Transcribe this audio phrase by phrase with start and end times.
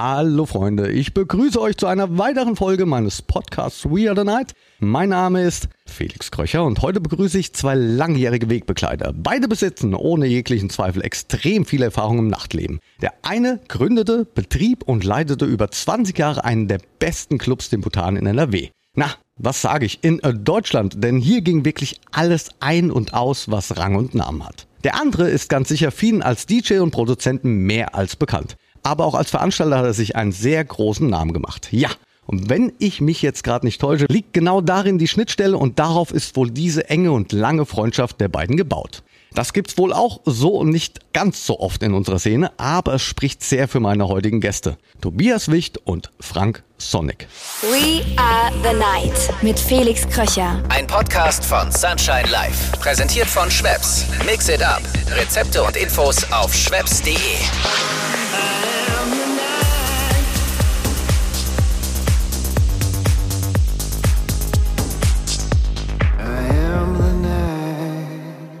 [0.00, 4.52] Hallo Freunde, ich begrüße euch zu einer weiteren Folge meines Podcasts We Are the Night.
[4.78, 9.12] Mein Name ist Felix Kröcher und heute begrüße ich zwei langjährige Wegbegleiter.
[9.12, 12.78] Beide besitzen ohne jeglichen Zweifel extrem viel Erfahrung im Nachtleben.
[13.02, 18.14] Der eine gründete, betrieb und leitete über 20 Jahre einen der besten Clubs, den Bhutan
[18.14, 18.68] in NRW.
[18.94, 23.76] Na, was sage ich, in Deutschland, denn hier ging wirklich alles ein und aus, was
[23.76, 24.68] Rang und Namen hat.
[24.84, 29.14] Der andere ist ganz sicher vielen als DJ und Produzenten mehr als bekannt aber auch
[29.14, 31.68] als Veranstalter hat er sich einen sehr großen Namen gemacht.
[31.70, 31.90] Ja,
[32.26, 36.12] und wenn ich mich jetzt gerade nicht täusche, liegt genau darin die Schnittstelle und darauf
[36.12, 39.02] ist wohl diese enge und lange Freundschaft der beiden gebaut.
[39.34, 43.02] Das gibt's wohl auch so und nicht ganz so oft in unserer Szene, aber es
[43.02, 44.78] spricht sehr für meine heutigen Gäste.
[45.00, 47.28] Tobias Wicht und Frank Sonic.
[47.62, 50.62] We are the night mit Felix Kröcher.
[50.68, 52.76] Ein Podcast von Sunshine Life.
[52.78, 54.06] Präsentiert von Schweppes.
[54.26, 54.82] Mix it up.
[55.10, 57.14] Rezepte und Infos auf schweppes.de.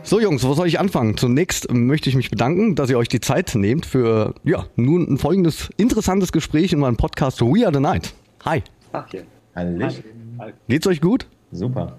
[0.08, 1.18] So Jungs, wo soll ich anfangen?
[1.18, 5.18] Zunächst möchte ich mich bedanken, dass ihr euch die Zeit nehmt für ja, nun ein
[5.18, 8.14] folgendes interessantes Gespräch in meinem Podcast We Are the Night.
[8.46, 8.62] Hi.
[8.92, 9.20] Ach ja.
[9.54, 9.86] Hallo.
[10.66, 11.26] Geht's euch gut?
[11.52, 11.98] Super.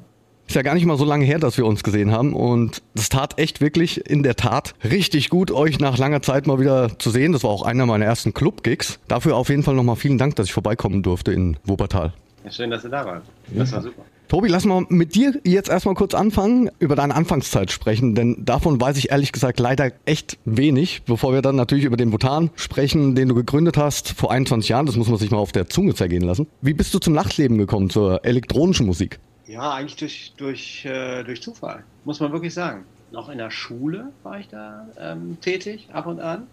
[0.49, 3.09] Ist ja gar nicht mal so lange her, dass wir uns gesehen haben und das
[3.09, 7.11] tat echt wirklich in der Tat richtig gut, euch nach langer Zeit mal wieder zu
[7.11, 7.33] sehen.
[7.33, 8.97] Das war auch einer meiner ersten Club-Gigs.
[9.07, 12.13] Dafür auf jeden Fall nochmal vielen Dank, dass ich vorbeikommen durfte in Wuppertal.
[12.43, 13.25] Ja, schön, dass ihr da wart.
[13.53, 14.01] Das war super.
[14.27, 18.81] Tobi, lass mal mit dir jetzt erstmal kurz anfangen, über deine Anfangszeit sprechen, denn davon
[18.81, 23.13] weiß ich ehrlich gesagt leider echt wenig, bevor wir dann natürlich über den Bhutan sprechen,
[23.13, 25.93] den du gegründet hast vor 21 Jahren, das muss man sich mal auf der Zunge
[25.93, 26.47] zergehen lassen.
[26.61, 29.19] Wie bist du zum Nachtleben gekommen, zur elektronischen Musik?
[29.49, 32.85] Ja, eigentlich durch, durch, äh, durch Zufall, muss man wirklich sagen.
[33.09, 36.45] Noch in der Schule war ich da ähm, tätig, ab und an.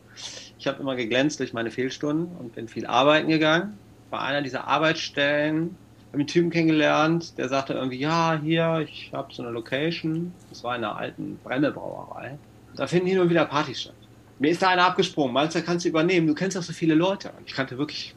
[0.58, 3.78] Ich habe immer geglänzt durch meine Fehlstunden und bin viel arbeiten gegangen.
[4.10, 5.76] Bei einer dieser Arbeitsstellen
[6.08, 10.32] habe einen Typen kennengelernt, der sagte irgendwie, ja, hier, ich habe so eine Location.
[10.48, 12.38] Das war in einer alten Bremmelbrauerei.
[12.76, 13.94] Da finden hier nur wieder Partys statt.
[14.38, 16.26] Mir ist da einer abgesprungen, meinst du, kannst du übernehmen?
[16.26, 17.28] Du kennst doch so viele Leute.
[17.36, 18.14] Und ich kannte wirklich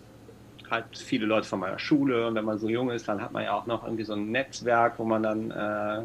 [0.72, 2.28] halt viele Leute von meiner Schule.
[2.28, 4.31] Und wenn man so jung ist, dann hat man ja auch noch irgendwie so ein
[4.31, 6.03] Netzwerk, wo man dann, äh,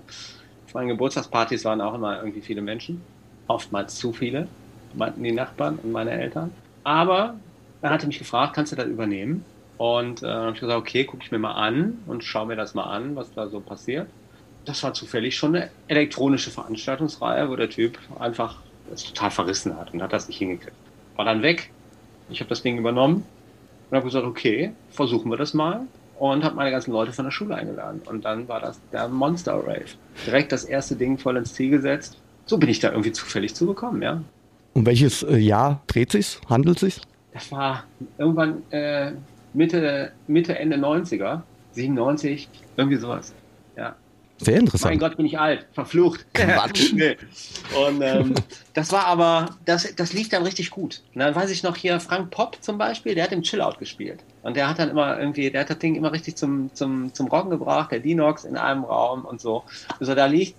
[0.66, 3.03] auf meinen Geburtstagspartys waren auch immer irgendwie viele Menschen.
[3.47, 4.48] Oftmals zu viele,
[4.94, 6.50] meinten die Nachbarn und meine Eltern.
[6.82, 7.34] Aber
[7.82, 9.44] er hatte mich gefragt, kannst du das übernehmen?
[9.76, 12.74] Und äh, habe ich gesagt, okay, gucke ich mir mal an und schaue mir das
[12.74, 14.08] mal an, was da so passiert.
[14.64, 18.60] Das war zufällig schon eine elektronische Veranstaltungsreihe, wo der Typ einfach
[18.92, 20.76] es total verrissen hat und hat das nicht hingekriegt.
[21.16, 21.70] War dann weg.
[22.30, 23.24] Ich habe das Ding übernommen
[23.91, 25.87] und habe gesagt, okay, versuchen wir das mal.
[26.19, 28.00] Und habe meine ganzen Leute von der Schule eingeladen.
[28.06, 29.87] Und dann war das der Monster Rave.
[30.27, 32.21] Direkt das erste Ding voll ins Ziel gesetzt.
[32.47, 34.22] So bin ich da irgendwie zufällig zugekommen, ja.
[34.75, 36.41] Um welches äh, Jahr dreht sich's?
[36.49, 37.00] Handelt sich's?
[37.33, 37.84] Das war
[38.17, 39.12] irgendwann äh,
[39.55, 43.34] Mitte, Mitte, Ende 90er, 97, irgendwie sowas.
[44.44, 44.93] Sehr interessant.
[44.93, 46.27] Mein Gott, bin ich alt, verflucht.
[46.34, 46.93] Quatsch.
[46.93, 47.16] nee.
[47.87, 48.34] Und ähm,
[48.75, 51.03] das war aber, das, das lief dann richtig gut.
[51.15, 54.22] Und dann weiß ich noch hier, Frank Pop zum Beispiel, der hat im Chillout gespielt.
[54.43, 57.28] Und der hat dann immer irgendwie, der hat das Ding immer richtig zum, zum, zum
[57.28, 59.65] Rocken gebracht, der Dinox in einem Raum und so.
[59.99, 60.56] Also da liegt,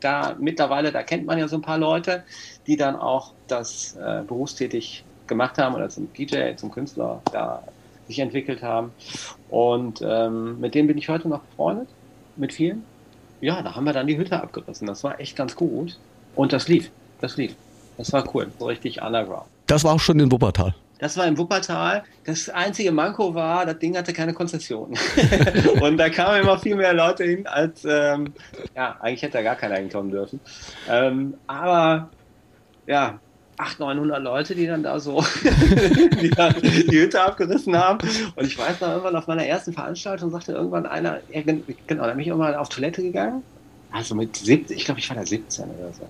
[0.00, 2.24] da mittlerweile, da kennt man ja so ein paar Leute,
[2.66, 7.62] die dann auch das äh, berufstätig gemacht haben oder zum DJ, zum Künstler da
[8.06, 8.92] sich entwickelt haben.
[9.50, 11.88] Und ähm, mit denen bin ich heute noch befreundet,
[12.36, 12.84] mit vielen.
[13.40, 14.86] Ja, da haben wir dann die Hütte abgerissen.
[14.86, 15.98] Das war echt ganz gut.
[16.34, 16.90] Und das lief.
[17.20, 17.54] Das lief.
[17.96, 18.50] Das war cool.
[18.58, 19.46] So richtig underground.
[19.66, 20.74] Das war auch schon in Wuppertal.
[20.98, 22.04] Das war im Wuppertal.
[22.24, 24.94] Das einzige Manko war, das Ding hatte keine Konzession.
[25.80, 28.32] und da kamen immer viel mehr Leute hin, als, ähm,
[28.74, 30.40] ja, eigentlich hätte da gar keiner hinkommen dürfen.
[30.88, 32.08] Ähm, aber,
[32.86, 33.18] ja,
[33.58, 35.24] 800, 900 Leute, die dann da so
[36.20, 37.98] die, dann die Hütte abgerissen haben.
[38.34, 42.10] Und ich weiß noch, irgendwann auf meiner ersten Veranstaltung sagte irgendwann einer, ja, genau, da
[42.10, 43.42] bin ich irgendwann auf Toilette gegangen.
[43.90, 46.08] Also mit 17, ich glaube, ich war da 17 oder so.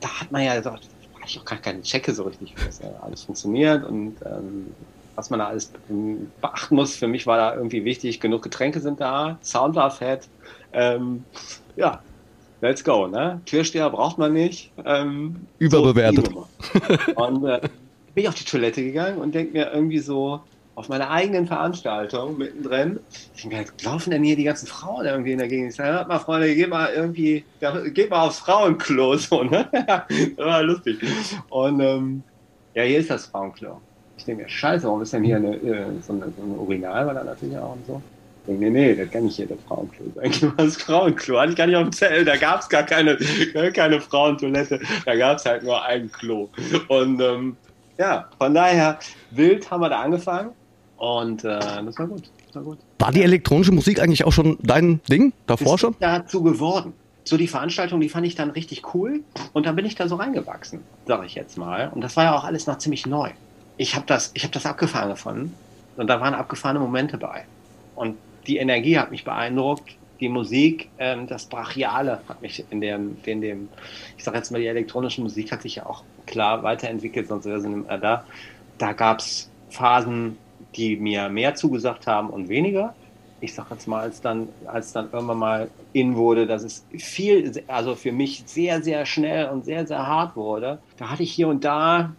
[0.00, 0.88] Da hat man ja gesagt,
[1.26, 4.74] ich auch gar keine Checke so richtig, wie das alles funktioniert und ähm,
[5.14, 5.72] was man da alles
[6.40, 6.96] beachten muss.
[6.96, 10.28] Für mich war da irgendwie wichtig, genug Getränke sind da, Sound war fett.
[10.72, 11.24] Ähm,
[11.74, 12.02] ja,
[12.66, 13.40] let's go, ne?
[13.46, 14.72] Türsteher braucht man nicht.
[14.84, 16.28] Ähm, Überbewertet.
[16.28, 16.46] So,
[17.14, 17.60] und äh,
[18.14, 20.40] bin ich auf die Toilette gegangen und denke mir irgendwie so,
[20.74, 23.00] auf meiner eigenen Veranstaltung mittendrin,
[23.34, 25.70] ich denke mir, laufen denn hier die ganzen Frauen irgendwie in der Gegend?
[25.70, 27.44] Ich sage, hört mal, Freunde, geht mal irgendwie,
[27.94, 29.66] geht mal aufs Frauenklo, so, ne?
[29.72, 30.02] das
[30.36, 30.98] war lustig.
[31.48, 32.22] Und ähm,
[32.74, 33.80] ja, hier ist das Frauenklo.
[34.18, 37.06] Ich denke mir, scheiße, warum ist denn hier eine, äh, so, eine, so eine Urinal,
[37.06, 38.02] war da natürlich auch und so.
[38.46, 40.52] Denke, nee, nee, das kann nicht hier das Frauenklo sein.
[40.56, 42.24] Das Frauenklo hatte ich gar nicht auf dem Zettel.
[42.24, 43.16] Da gab es gar keine,
[43.74, 44.80] keine Frauentoilette.
[45.04, 46.48] Da gab es halt nur ein Klo.
[46.88, 47.56] Und ähm,
[47.98, 48.98] Ja, von daher,
[49.30, 50.50] wild haben wir da angefangen
[50.98, 52.30] und äh, das war gut.
[52.46, 52.78] Das war gut.
[52.98, 55.96] War die elektronische Musik eigentlich auch schon dein Ding davor ist schon?
[56.00, 56.92] dazu geworden.
[57.24, 59.20] So die Veranstaltung, die fand ich dann richtig cool
[59.52, 61.90] und dann bin ich da so reingewachsen, sage ich jetzt mal.
[61.92, 63.30] Und das war ja auch alles noch ziemlich neu.
[63.78, 65.52] Ich habe das, ich habe das abgefahren gefunden
[65.96, 67.44] und da waren abgefahrene Momente bei.
[67.96, 68.16] Und
[68.46, 73.40] die Energie hat mich beeindruckt, die Musik, ähm, das Brachiale hat mich in dem, in
[73.40, 73.68] dem,
[74.16, 77.60] ich sage jetzt mal, die elektronische Musik hat sich ja auch klar weiterentwickelt, sonst wäre
[77.60, 78.24] sie da.
[78.78, 80.38] Da gab es Phasen,
[80.74, 82.94] die mir mehr zugesagt haben und weniger.
[83.40, 87.62] Ich sag jetzt mal, als dann, als dann irgendwann mal in wurde, dass es viel,
[87.68, 91.48] also für mich sehr, sehr schnell und sehr, sehr hart wurde, da hatte ich hier
[91.48, 92.14] und da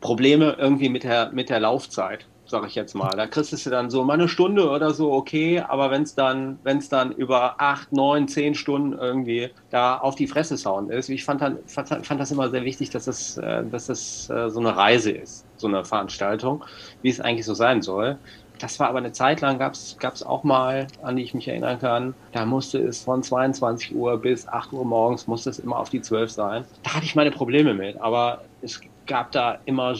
[0.00, 3.10] Probleme irgendwie mit der, mit der Laufzeit, sag ich jetzt mal.
[3.10, 6.58] Da kriegst du dann so mal eine Stunde oder so, okay, aber wenn es dann,
[6.64, 11.08] wenn es dann über acht, neun, zehn Stunden irgendwie da auf die Fresse Sound ist,
[11.08, 14.50] ich fand, dann, fand, fand das immer sehr wichtig, dass es, äh, dass es äh,
[14.50, 16.64] so eine Reise ist, so eine Veranstaltung,
[17.02, 18.18] wie es eigentlich so sein soll.
[18.58, 21.78] Das war aber eine Zeit lang, gab es auch mal, an die ich mich erinnern
[21.78, 25.90] kann, da musste es von 22 Uhr bis 8 Uhr morgens, musste es immer auf
[25.90, 26.64] die 12 sein.
[26.82, 29.94] Da hatte ich meine Probleme mit, aber es gab da immer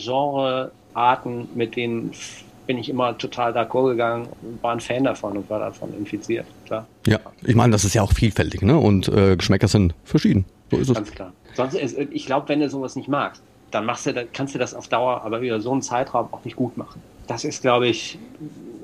[0.99, 2.11] Genrearten, mit denen
[2.67, 6.45] bin ich immer total d'accord gegangen und war ein Fan davon und war davon infiziert,
[6.65, 6.85] klar.
[7.07, 8.77] Ja, ich meine, das ist ja auch vielfältig, ne?
[8.77, 10.45] Und äh, Geschmäcker sind verschieden.
[10.69, 10.95] So ist es.
[10.95, 11.33] Ganz klar.
[11.55, 13.41] Sonst ist, ich glaube, wenn du sowas nicht magst,
[13.71, 16.55] dann machst du, kannst du das auf Dauer aber über so einen Zeitraum auch nicht
[16.55, 18.17] gut machen das ist, glaube ich,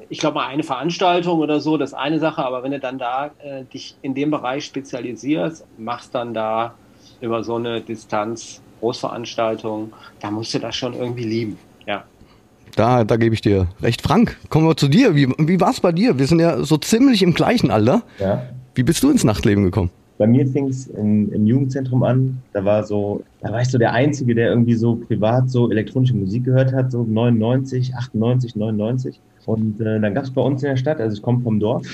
[0.07, 2.99] ich glaube mal eine Veranstaltung oder so, das ist eine Sache, aber wenn du dann
[2.99, 6.75] da äh, dich in dem Bereich spezialisierst, machst dann da
[7.21, 12.03] über so eine Distanz Großveranstaltung, da musst du das schon irgendwie lieben, ja.
[12.75, 14.01] Da, da gebe ich dir recht.
[14.01, 15.15] Frank, kommen wir zu dir.
[15.15, 16.19] Wie, wie war es bei dir?
[16.19, 18.03] Wir sind ja so ziemlich im gleichen Alter.
[18.19, 18.43] Ja.
[18.73, 19.91] Wie bist du ins Nachtleben gekommen?
[20.17, 22.41] Bei mir fing es im Jugendzentrum an.
[22.53, 26.15] Da war so, da war ich so der Einzige, der irgendwie so privat so elektronische
[26.15, 29.19] Musik gehört hat, so 99, 98, 99.
[29.45, 31.85] Und äh, dann gab es bei uns in der Stadt, also ich komme vom Dorf,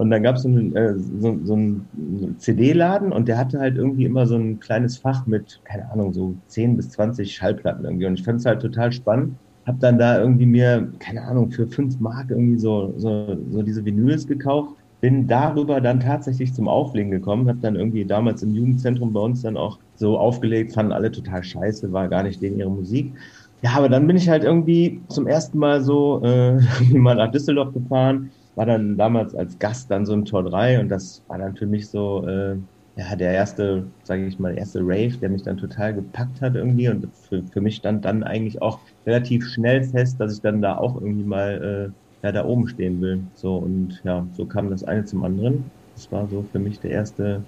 [0.00, 4.06] und dann gab so es äh, so, so einen CD-Laden und der hatte halt irgendwie
[4.06, 8.06] immer so ein kleines Fach mit, keine Ahnung, so 10 bis 20 Schallplatten irgendwie.
[8.06, 9.36] Und ich fand es halt total spannend.
[9.66, 13.84] Hab dann da irgendwie mir, keine Ahnung, für 5 Mark irgendwie so, so, so diese
[13.84, 19.12] Vinyls gekauft bin darüber dann tatsächlich zum Auflegen gekommen, habe dann irgendwie damals im Jugendzentrum
[19.12, 22.70] bei uns dann auch so aufgelegt, fanden alle total scheiße, war gar nicht denen ihre
[22.70, 23.16] Musik.
[23.62, 26.58] Ja, aber dann bin ich halt irgendwie zum ersten Mal so äh,
[26.92, 30.90] mal nach Düsseldorf gefahren, war dann damals als Gast dann so im Tor 3 und
[30.90, 32.56] das war dann für mich so äh,
[32.94, 36.90] ja der erste, sage ich mal, erste Rave, der mich dann total gepackt hat irgendwie
[36.90, 40.76] und für, für mich stand dann eigentlich auch relativ schnell fest, dass ich dann da
[40.76, 41.92] auch irgendwie mal
[42.22, 43.22] äh, ja, da oben stehen will.
[43.34, 45.64] So und ja, so kam das eine zum anderen.
[45.94, 47.42] Das war so für mich der erste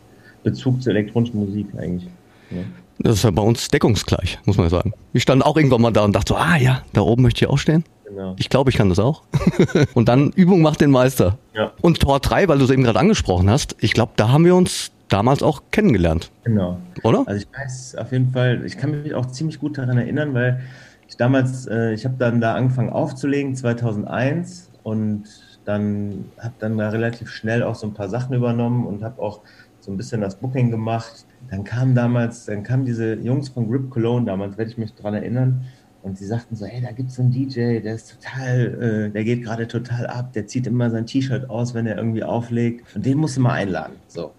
[0.45, 2.09] Bezug zur elektronischen Musik eigentlich.
[2.51, 2.63] Ja.
[3.01, 4.95] Das ist ja bei uns deckungsgleich, muss man sagen.
[5.13, 7.51] Ich stand auch irgendwann mal da und dachte so, ah ja, da oben möchte ich
[7.51, 7.85] auch stehen.
[8.13, 8.35] Genau.
[8.39, 9.23] Ich glaube, ich kann das auch.
[9.95, 11.39] und dann Übung macht den Meister.
[11.55, 11.73] Ja.
[11.81, 14.55] Und Tor 3, weil du es eben gerade angesprochen hast, ich glaube, da haben wir
[14.55, 16.31] uns damals auch kennengelernt.
[16.45, 16.79] Genau.
[17.03, 17.25] Oder?
[17.27, 20.61] Also ich weiß auf jeden Fall, ich kann mich auch ziemlich gut daran erinnern, weil
[21.09, 25.25] ich damals, äh, ich habe dann da angefangen aufzulegen, 2001 und
[25.65, 29.41] dann habe dann da relativ schnell auch so ein paar Sachen übernommen und habe auch
[29.81, 31.25] so ein bisschen das Booking gemacht.
[31.51, 35.15] Dann kam damals, dann kamen diese Jungs von Grip Cologne damals, werde ich mich daran
[35.15, 35.65] erinnern,
[36.03, 39.25] und sie sagten so, hey, da gibt es einen DJ, der ist total, äh, der
[39.25, 42.95] geht gerade total ab, der zieht immer sein T-Shirt aus, wenn er irgendwie auflegt.
[42.97, 43.95] Und den musst du mal einladen.
[44.09, 44.33] So.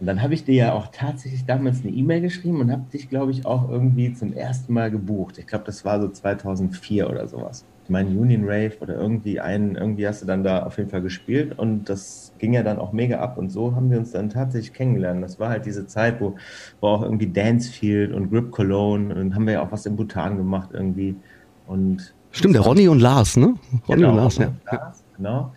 [0.00, 3.10] Und dann habe ich dir ja auch tatsächlich damals eine E-Mail geschrieben und habe dich,
[3.10, 5.36] glaube ich, auch irgendwie zum ersten Mal gebucht.
[5.36, 7.66] Ich glaube, das war so 2004 oder sowas.
[7.84, 11.02] Ich meine, Union Rave oder irgendwie einen, irgendwie hast du dann da auf jeden Fall
[11.02, 14.30] gespielt und das ging ja dann auch mega ab und so haben wir uns dann
[14.30, 15.22] tatsächlich kennengelernt.
[15.22, 16.36] Das war halt diese Zeit, wo,
[16.80, 20.36] wo auch irgendwie Dancefield und Grip Cologne und haben wir ja auch was in Bhutan
[20.36, 21.14] gemacht irgendwie
[21.66, 23.54] und Stimmt, der Ronny und Lars, ne?
[23.88, 24.52] Ronny genau, und Lars, ja.
[24.70, 25.52] Lars, genau.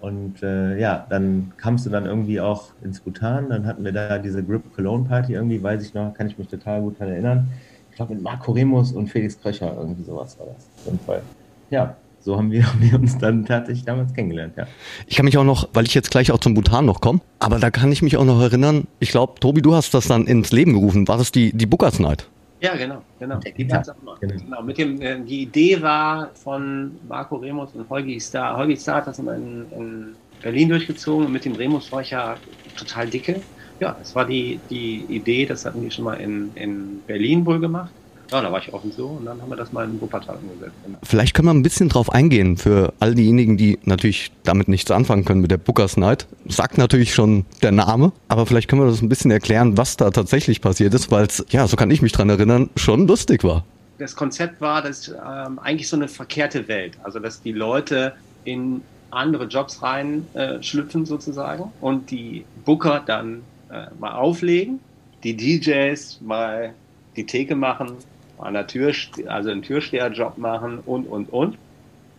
[0.00, 4.18] Und äh, ja, dann kamst du dann irgendwie auch ins Bhutan, dann hatten wir da
[4.18, 7.48] diese Grip Cologne Party irgendwie, weiß ich noch, kann ich mich total gut daran erinnern.
[7.90, 10.68] Ich glaube mit Marco Remus und Felix Kröcher, irgendwie sowas war das.
[10.76, 11.22] Auf jeden Fall.
[11.70, 14.66] Ja, so haben wir, haben wir uns dann tatsächlich damals kennengelernt, ja.
[15.06, 17.58] Ich kann mich auch noch, weil ich jetzt gleich auch zum Bhutan noch komme, aber
[17.58, 20.52] da kann ich mich auch noch erinnern, ich glaube, Tobi, du hast das dann ins
[20.52, 21.08] Leben gerufen.
[21.08, 22.28] War das die, die Bookers Night?
[22.60, 23.36] Ja, genau, genau.
[23.38, 24.16] Der gibt ja, genau.
[24.20, 24.62] genau.
[24.62, 28.56] Mit dem, äh, die Idee war von Marco Remus und Holgi Star.
[28.56, 32.36] Holgi Star hat das in, in Berlin durchgezogen und mit dem Remus war ich ja
[32.76, 33.40] total dicke.
[33.78, 37.60] Ja, es war die, die Idee, das hatten die schon mal in, in Berlin wohl
[37.60, 37.92] gemacht.
[38.30, 40.76] Ja, da war ich offen so und dann haben wir das mal in Wuppertal umgesetzt.
[40.84, 40.98] Genau.
[41.02, 45.24] Vielleicht können wir ein bisschen drauf eingehen für all diejenigen, die natürlich damit nichts anfangen
[45.24, 46.26] können mit der Bookers Night.
[46.46, 50.10] Sagt natürlich schon der Name, aber vielleicht können wir das ein bisschen erklären, was da
[50.10, 53.64] tatsächlich passiert ist, weil es, ja, so kann ich mich dran erinnern, schon lustig war.
[53.98, 58.12] das Konzept war, dass ähm, eigentlich so eine verkehrte Welt, also dass die Leute
[58.44, 64.80] in andere Jobs reinschlüpfen äh, sozusagen und die Booker dann äh, mal auflegen,
[65.24, 66.74] die DJs mal
[67.16, 67.92] die Theke machen,
[68.38, 68.92] an der Tür,
[69.26, 71.58] also einen Türsteherjob machen und, und, und.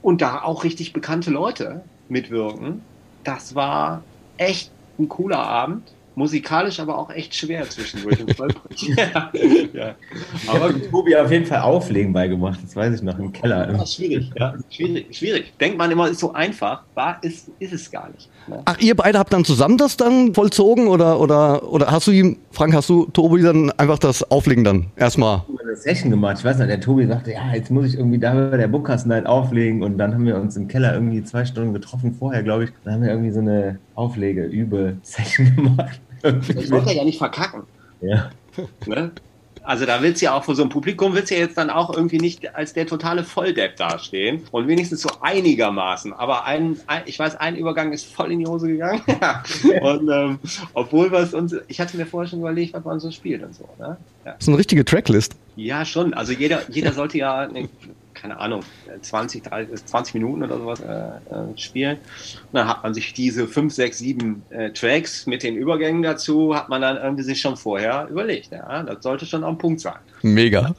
[0.02, 2.82] Und da auch richtig bekannte Leute mitwirken.
[3.24, 4.02] Das war
[4.38, 5.84] echt ein cooler Abend
[6.20, 8.90] musikalisch aber auch echt schwer zwischendurch und holprig.
[8.90, 9.32] ja.
[9.74, 9.96] ja.
[10.48, 13.72] Aber ich Tobi auf jeden Fall Auflegen beigemacht, das weiß ich noch, im Keller.
[13.72, 14.54] Ja, schwierig, ja.
[14.70, 15.54] Schwierig, schwierig.
[15.60, 18.30] Denkt man immer, ist so einfach, war, ist, ist es gar nicht.
[18.48, 18.62] Ne?
[18.66, 22.38] Ach, ihr beide habt dann zusammen das dann vollzogen oder, oder, oder hast du ihm,
[22.52, 25.44] Frank, hast du Tobi dann einfach das Auflegen dann erstmal?
[25.70, 26.38] eine Session gemacht.
[26.40, 29.08] Ich weiß nicht, der Tobi sagte, ja, jetzt muss ich irgendwie da bei der Bookcast
[29.10, 32.66] halt auflegen und dann haben wir uns im Keller irgendwie zwei Stunden getroffen vorher, glaube
[32.66, 32.72] ich.
[32.84, 36.02] Dann haben wir irgendwie so eine Auflege-Übe-Session gemacht.
[36.24, 37.64] Ich wollte ja nicht verkacken.
[38.02, 38.32] Ja.
[38.86, 39.12] Ne?
[39.64, 41.70] Also da willst du ja auch vor so einem Publikum, willst du ja jetzt dann
[41.70, 46.14] auch irgendwie nicht als der totale Volldepp dastehen und wenigstens so einigermaßen.
[46.14, 49.02] Aber ein, ein ich weiß, ein Übergang ist voll in die Hose gegangen.
[49.82, 50.40] und ähm,
[50.74, 53.54] obwohl wir es uns, ich hatte mir vorher schon überlegt, was man so spielt und
[53.54, 53.68] so.
[53.78, 53.98] Ne?
[54.26, 54.34] Ja.
[54.34, 55.36] Das ist eine richtige Tracklist.
[55.56, 56.14] Ja, schon.
[56.14, 57.70] Also jeder, jeder sollte ja eine
[58.22, 58.62] keine Ahnung,
[59.02, 61.98] 20, 30, 20 Minuten oder sowas äh, äh, spielen.
[61.98, 66.56] Und dann hat man sich diese 5, 6, 7 äh, Tracks mit den Übergängen dazu,
[66.56, 68.52] hat man dann irgendwie sich schon vorher überlegt.
[68.52, 70.00] Ja, das sollte schon am Punkt sein.
[70.22, 70.76] Mega.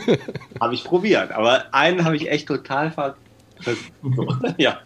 [0.60, 3.16] habe ich probiert, aber einen habe ich echt total ver...
[4.56, 4.78] ja.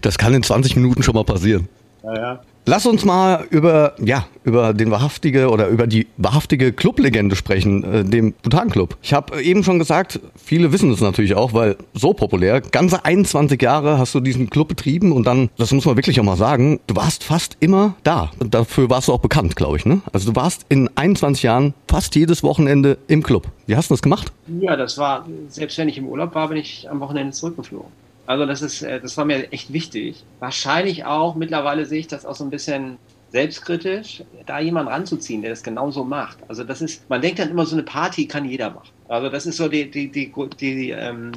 [0.00, 1.68] Das kann in 20 Minuten schon mal passieren.
[2.02, 2.40] Ja, ja.
[2.70, 8.04] Lass uns mal über, ja, über den wahrhaftige oder über die wahrhaftige Clublegende sprechen, äh,
[8.04, 8.98] dem Bhutan Club.
[9.00, 12.60] Ich habe eben schon gesagt, viele wissen es natürlich auch, weil so populär.
[12.60, 16.24] Ganze 21 Jahre hast du diesen Club betrieben und dann, das muss man wirklich auch
[16.24, 18.32] mal sagen, du warst fast immer da.
[18.38, 19.86] Dafür warst du auch bekannt, glaube ich.
[19.86, 20.02] Ne?
[20.12, 23.48] Also du warst in 21 Jahren fast jedes Wochenende im Club.
[23.64, 24.30] Wie hast du das gemacht?
[24.60, 27.90] Ja, das war, selbst wenn ich im Urlaub war, bin ich am Wochenende zurückgeflogen.
[28.28, 30.22] Also das ist, äh, das war mir echt wichtig.
[30.38, 32.98] Wahrscheinlich auch, mittlerweile sehe ich das auch so ein bisschen
[33.30, 36.36] selbstkritisch, da jemanden ranzuziehen, der das genauso macht.
[36.46, 38.90] Also das ist, man denkt dann immer, so eine Party kann jeder machen.
[39.08, 40.30] Also das ist so die, die, die,
[40.60, 41.32] die ähm,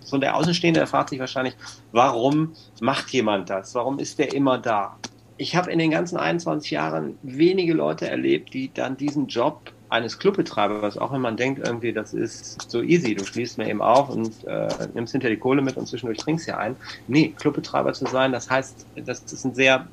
[0.00, 1.54] so der Außenstehende, der fragt sich wahrscheinlich,
[1.92, 3.74] warum macht jemand das?
[3.74, 4.98] Warum ist der immer da?
[5.38, 10.18] Ich habe in den ganzen 21 Jahren wenige Leute erlebt, die dann diesen Job eines
[10.18, 14.10] Clubbetreibers, auch wenn man denkt, irgendwie, das ist so easy, du schließt mir eben auf
[14.10, 16.76] und äh, nimmst hinter die Kohle mit und zwischendurch trinkst ja ein.
[17.06, 19.88] Nee, Clubbetreiber zu sein, das heißt, das ist ein sehr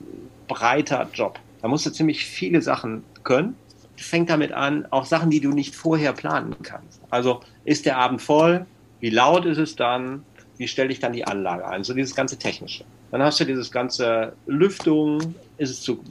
[0.48, 1.40] breiter Job.
[1.62, 3.56] Da musst du ziemlich viele Sachen können.
[3.96, 7.00] Fängt damit an, auch Sachen, die du nicht vorher planen kannst.
[7.12, 8.66] Also ist der Abend voll?
[9.00, 10.24] Wie laut ist es dann?
[10.58, 11.84] Wie stelle ich dann die Anlage ein?
[11.84, 12.86] So dieses ganze Technische.
[13.12, 16.04] Dann hast du dieses ganze Lüftung, ist es zu,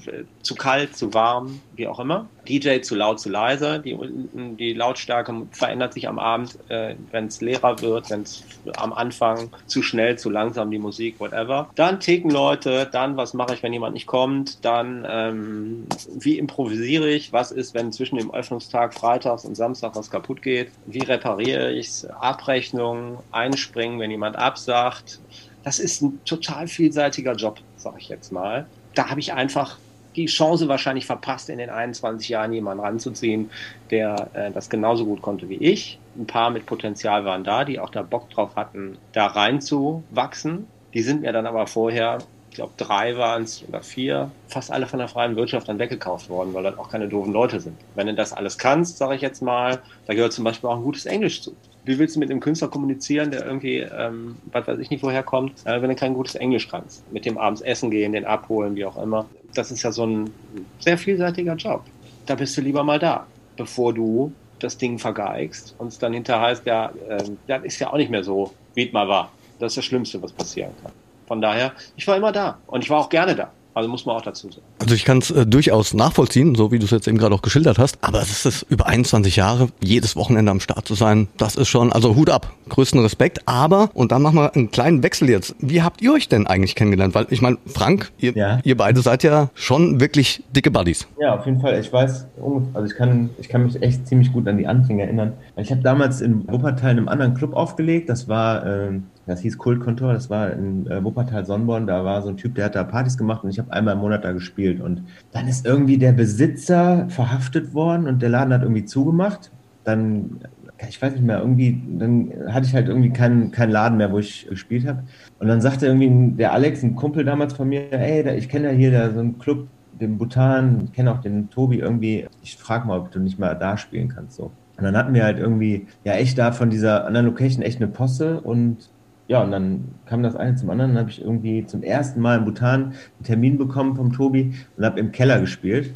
[0.42, 2.28] zu kalt, zu warm, wie auch immer.
[2.49, 3.80] DJ zu laut, zu leise.
[3.80, 3.99] Die,
[4.33, 8.45] die Lautstärke verändert sich am Abend, äh, wenn es leerer wird, wenn es
[8.76, 11.69] am Anfang zu schnell, zu langsam die Musik, whatever.
[11.75, 17.11] Dann ticken Leute, dann was mache ich, wenn jemand nicht kommt, dann ähm, wie improvisiere
[17.11, 21.73] ich, was ist, wenn zwischen dem Öffnungstag Freitags und Samstag was kaputt geht, wie repariere
[21.73, 25.19] ich es, Abrechnung, einspringen, wenn jemand absagt,
[25.64, 28.66] das ist ein total vielseitiger Job, sage ich jetzt mal.
[28.95, 29.79] Da habe ich einfach
[30.17, 33.51] die Chance wahrscheinlich verpasst, in den 21 Jahren jemanden ranzuziehen,
[33.91, 35.99] der äh, das genauso gut konnte wie ich.
[36.17, 40.67] Ein paar mit Potenzial waren da, die auch da Bock drauf hatten, da reinzuwachsen.
[40.95, 42.19] Die sind mir dann aber vorher,
[42.51, 46.29] ich glaube drei waren es oder vier, fast alle von der freien Wirtschaft dann weggekauft
[46.29, 47.77] worden, weil das auch keine doofen Leute sind.
[47.95, 50.83] Wenn du das alles kannst, sage ich jetzt mal, da gehört zum Beispiel auch ein
[50.83, 51.55] gutes Englisch zu
[51.91, 55.25] wie willst du mit einem Künstler kommunizieren, der irgendwie, ähm, was weiß ich nicht, woher
[55.25, 57.11] kommt, äh, wenn du kein gutes Englisch kannst?
[57.13, 59.27] Mit dem abends essen gehen, den abholen, wie auch immer.
[59.55, 60.31] Das ist ja so ein
[60.79, 61.83] sehr vielseitiger Job.
[62.27, 66.43] Da bist du lieber mal da, bevor du das Ding vergeigst und es dann hinterher
[66.43, 69.33] heißt, ja, äh, das ist ja auch nicht mehr so, wie es mal war.
[69.59, 70.93] Das ist das Schlimmste, was passieren kann.
[71.27, 73.51] Von daher, ich war immer da und ich war auch gerne da.
[73.75, 74.62] Also muss man auch dazu sagen.
[74.79, 77.43] Also ich kann es äh, durchaus nachvollziehen, so wie du es jetzt eben gerade auch
[77.43, 77.99] geschildert hast.
[78.03, 81.93] Aber es ist über 21 Jahre, jedes Wochenende am Start zu sein, das ist schon,
[81.93, 83.41] also Hut ab, größten Respekt.
[83.47, 85.55] Aber, und dann machen wir einen kleinen Wechsel jetzt.
[85.61, 87.15] Wie habt ihr euch denn eigentlich kennengelernt?
[87.15, 88.59] Weil ich meine, Frank, ihr, ja.
[88.65, 91.07] ihr beide seid ja schon wirklich dicke Buddies.
[91.21, 91.79] Ja, auf jeden Fall.
[91.79, 92.27] Ich weiß,
[92.75, 95.35] also ich kann, ich kann mich echt ziemlich gut an die Anfänge erinnern.
[95.57, 98.09] Ich habe damals in Wuppertal in einem anderen Club aufgelegt.
[98.09, 98.67] Das war...
[98.67, 102.55] Ähm das hieß Kultkontor, das war in äh, Wuppertal Sonnborn, da war so ein Typ,
[102.55, 104.81] der hat da Partys gemacht und ich habe einmal im Monat da gespielt.
[104.81, 109.50] Und dann ist irgendwie der Besitzer verhaftet worden und der Laden hat irgendwie zugemacht.
[109.85, 110.41] Dann,
[110.89, 114.19] ich weiß nicht mehr, irgendwie, dann hatte ich halt irgendwie keinen kein Laden mehr, wo
[114.19, 115.05] ich gespielt habe.
[115.39, 118.75] Und dann sagte irgendwie der Alex, ein Kumpel damals von mir, ey, ich kenne ja
[118.77, 119.69] hier da so einen Club,
[120.00, 123.55] den Bhutan, ich kenne auch den Tobi irgendwie, ich frage mal, ob du nicht mal
[123.55, 124.37] da spielen kannst.
[124.37, 127.81] So Und dann hatten wir halt irgendwie, ja, echt da von dieser anderen Location echt
[127.81, 128.89] eine Posse und
[129.31, 130.95] ja, und dann kam das eine zum anderen.
[130.95, 134.85] Dann habe ich irgendwie zum ersten Mal in Bhutan einen Termin bekommen vom Tobi und
[134.85, 135.93] habe im Keller gespielt.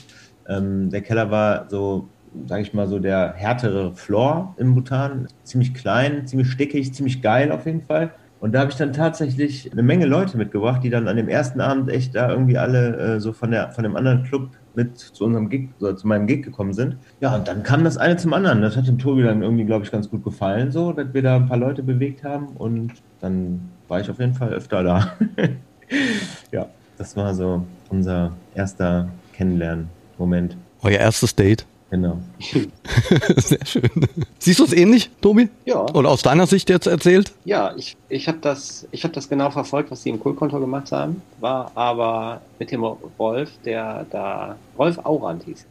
[0.48, 2.08] Ähm, der Keller war so,
[2.46, 5.26] sage ich mal, so der härtere Floor im Bhutan.
[5.42, 8.12] Ziemlich klein, ziemlich stickig, ziemlich geil auf jeden Fall.
[8.38, 11.60] Und da habe ich dann tatsächlich eine Menge Leute mitgebracht, die dann an dem ersten
[11.60, 15.24] Abend echt da irgendwie alle äh, so von, der, von dem anderen Club mit zu
[15.24, 16.96] unserem Gig, oder zu meinem Gig gekommen sind.
[17.20, 18.62] Ja, und dann kam das eine zum anderen.
[18.62, 21.36] Das hat dem Tobi dann irgendwie, glaube ich, ganz gut gefallen, so, dass wir da
[21.36, 22.48] ein paar Leute bewegt haben.
[22.56, 25.12] Und dann war ich auf jeden Fall öfter da.
[26.52, 26.66] ja,
[26.98, 30.56] das war so unser erster Kennenlernen-Moment.
[30.82, 31.66] Euer erstes Date.
[31.94, 32.18] Genau.
[33.36, 33.88] Sehr schön.
[34.40, 35.48] Siehst du es ähnlich, Tobi?
[35.64, 35.86] Ja.
[35.94, 37.32] Oder aus deiner Sicht jetzt erzählt?
[37.44, 40.90] Ja, ich, ich habe das, ich hab das genau verfolgt, was die im Kohlkonto gemacht
[40.90, 41.22] haben.
[41.38, 45.66] War aber mit dem Rolf, der da, Rolf Aurand hieß.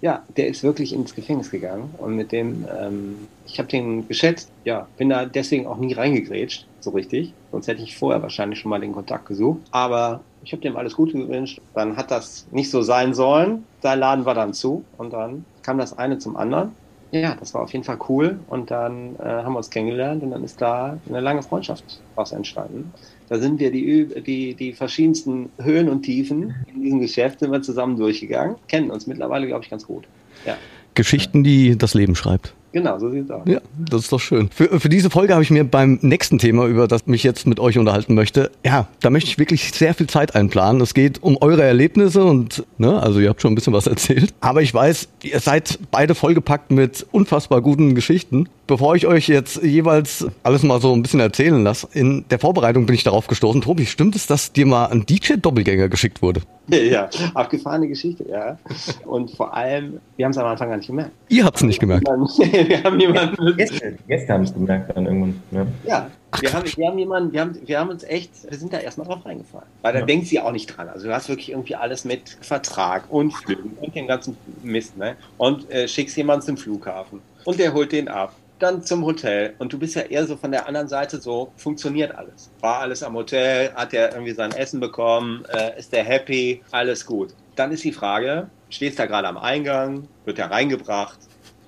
[0.00, 3.16] Ja, der ist wirklich ins Gefängnis gegangen und mit dem, ähm,
[3.46, 7.34] ich habe den geschätzt, ja, bin da deswegen auch nie reingegrätscht, so richtig.
[7.52, 9.60] Sonst hätte ich vorher wahrscheinlich schon mal den Kontakt gesucht.
[9.70, 11.60] Aber ich habe dem alles Gute gewünscht.
[11.74, 13.64] Dann hat das nicht so sein sollen.
[13.82, 16.72] Sein Laden war dann zu und dann kam das eine zum anderen.
[17.12, 20.32] Ja, das war auf jeden Fall cool und dann äh, haben wir uns kennengelernt und
[20.32, 22.92] dann ist da eine lange Freundschaft daraus entstanden.
[23.28, 27.62] Da sind wir die, die, die verschiedensten Höhen und Tiefen in diesem Geschäft sind wir
[27.62, 30.04] zusammen durchgegangen, kennen uns mittlerweile, glaube ich, ganz gut.
[30.44, 30.56] Ja,
[30.94, 32.54] Geschichten, die das Leben schreibt.
[32.72, 33.42] Genau, so sieht's aus.
[33.46, 34.48] Ja, das ist doch schön.
[34.50, 37.46] Für, für diese Folge habe ich mir beim nächsten Thema, über das ich mich jetzt
[37.46, 40.80] mit euch unterhalten möchte, ja, da möchte ich wirklich sehr viel Zeit einplanen.
[40.80, 44.34] Es geht um eure Erlebnisse und, ne, also ihr habt schon ein bisschen was erzählt.
[44.40, 48.48] Aber ich weiß, ihr seid beide vollgepackt mit unfassbar guten Geschichten.
[48.66, 52.84] Bevor ich euch jetzt jeweils alles mal so ein bisschen erzählen lasse, in der Vorbereitung
[52.86, 53.60] bin ich darauf gestoßen.
[53.60, 56.40] Tobi, stimmt es, dass dir mal ein DJ-Doppelgänger geschickt wurde?
[56.68, 58.58] Ja, abgefahrene Geschichte, ja.
[59.04, 61.12] Und vor allem, wir haben es am Anfang gar nicht gemerkt.
[61.28, 62.08] Ihr habt's nicht gemerkt.
[62.08, 65.40] wir haben jemanden Gäste, Gäste haben es gemerkt dann irgendwann.
[65.52, 65.66] Ne?
[65.86, 68.78] Ja, wir haben, wir haben jemanden, wir haben, wir haben uns echt, wir sind da
[68.78, 69.68] erstmal drauf reingefallen.
[69.82, 70.06] Weil da Ja.
[70.06, 70.88] denkt sie auch nicht dran.
[70.88, 75.14] Also du hast wirklich irgendwie alles mit Vertrag und Flügen und den ganzen Mist, ne?
[75.38, 77.20] Und äh, schickst jemanden zum Flughafen.
[77.44, 78.34] Und der holt den ab.
[78.58, 79.54] Dann zum Hotel.
[79.58, 82.50] Und du bist ja eher so von der anderen Seite so, funktioniert alles.
[82.60, 87.04] War alles am Hotel, hat der irgendwie sein Essen bekommen, äh, ist der happy, alles
[87.04, 87.34] gut.
[87.54, 91.18] Dann ist die Frage, stehst da gerade am Eingang, wird er reingebracht.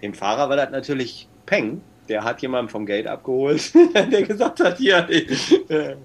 [0.00, 1.82] Dem Fahrer war das natürlich Peng.
[2.08, 5.06] Der hat jemanden vom Gate abgeholt, der gesagt hat, hier,
[5.68, 5.96] äh,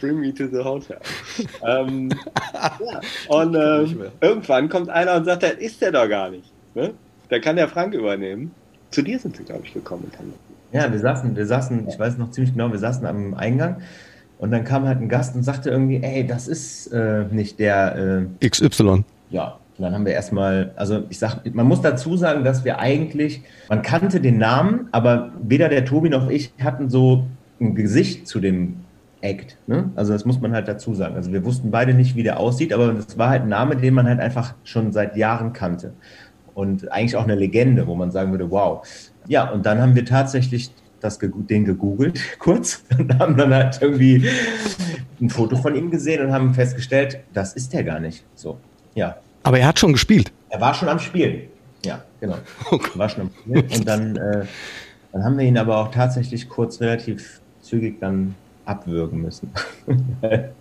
[0.00, 0.98] bring me to the hotel.
[1.66, 2.08] ähm,
[2.54, 3.00] ja.
[3.28, 6.50] Und ähm, irgendwann kommt einer und sagt, das ist der doch gar nicht.
[6.74, 6.94] Ne?
[7.28, 8.54] Da kann der Frank übernehmen.
[8.90, 10.10] Zu dir sind sie, glaube ich, gekommen.
[10.18, 10.36] Hannover.
[10.72, 13.76] Ja, wir saßen, wir saßen, ich weiß noch ziemlich genau, wir saßen am Eingang
[14.38, 18.26] und dann kam halt ein Gast und sagte irgendwie, ey, das ist äh, nicht der,
[18.40, 19.04] äh, XY.
[19.30, 19.56] ja.
[19.76, 23.40] Und dann haben wir erstmal, also ich sag, man muss dazu sagen, dass wir eigentlich,
[23.70, 27.24] man kannte den Namen, aber weder der Tobi noch ich hatten so
[27.62, 28.76] ein Gesicht zu dem
[29.22, 29.56] Act.
[29.66, 29.90] Ne?
[29.96, 31.14] Also das muss man halt dazu sagen.
[31.14, 33.94] Also wir wussten beide nicht, wie der aussieht, aber das war halt ein Name, den
[33.94, 35.94] man halt einfach schon seit Jahren kannte.
[36.60, 38.86] Und eigentlich auch eine Legende, wo man sagen würde, wow.
[39.26, 40.70] Ja, und dann haben wir tatsächlich
[41.00, 44.28] das, den gegoogelt, kurz, und haben dann halt irgendwie
[45.22, 48.24] ein Foto von ihm gesehen und haben festgestellt, das ist der gar nicht.
[48.34, 48.58] So,
[48.94, 49.16] ja.
[49.42, 50.32] Aber er hat schon gespielt.
[50.50, 51.44] Er war schon am Spielen.
[51.82, 52.36] Ja, genau.
[52.70, 52.90] Okay.
[52.98, 53.64] War schon am Spielen.
[53.64, 54.44] Und dann, äh,
[55.12, 58.34] dann haben wir ihn aber auch tatsächlich kurz relativ zügig dann
[58.66, 59.50] abwürgen müssen.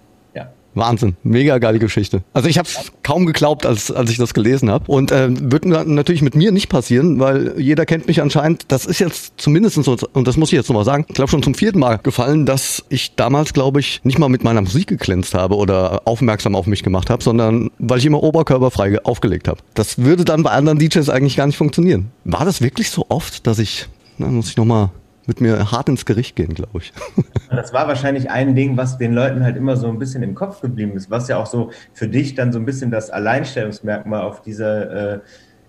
[0.76, 2.22] Wahnsinn, mega geile Geschichte.
[2.34, 2.70] Also ich habe
[3.04, 4.86] kaum geglaubt, als, als ich das gelesen habe.
[4.92, 8.66] Und äh, wird na- natürlich mit mir nicht passieren, weil jeder kennt mich anscheinend.
[8.68, 11.44] Das ist jetzt zumindest so, und das muss ich jetzt nochmal sagen, ich glaube schon
[11.44, 15.34] zum vierten Mal gefallen, dass ich damals, glaube ich, nicht mal mit meiner Musik geglänzt
[15.34, 19.60] habe oder aufmerksam auf mich gemacht habe, sondern weil ich immer oberkörperfrei ge- aufgelegt habe.
[19.74, 22.12] Das würde dann bei anderen DJs eigentlich gar nicht funktionieren.
[22.26, 24.90] War das wirklich so oft, dass ich, na, muss ich nochmal
[25.30, 26.92] mit mir hart ins Gericht gehen, glaube ich.
[27.52, 30.62] Das war wahrscheinlich ein Ding, was den Leuten halt immer so ein bisschen im Kopf
[30.62, 34.44] geblieben ist, was ja auch so für dich dann so ein bisschen das Alleinstellungsmerkmal auf
[34.44, 35.20] dieser, äh,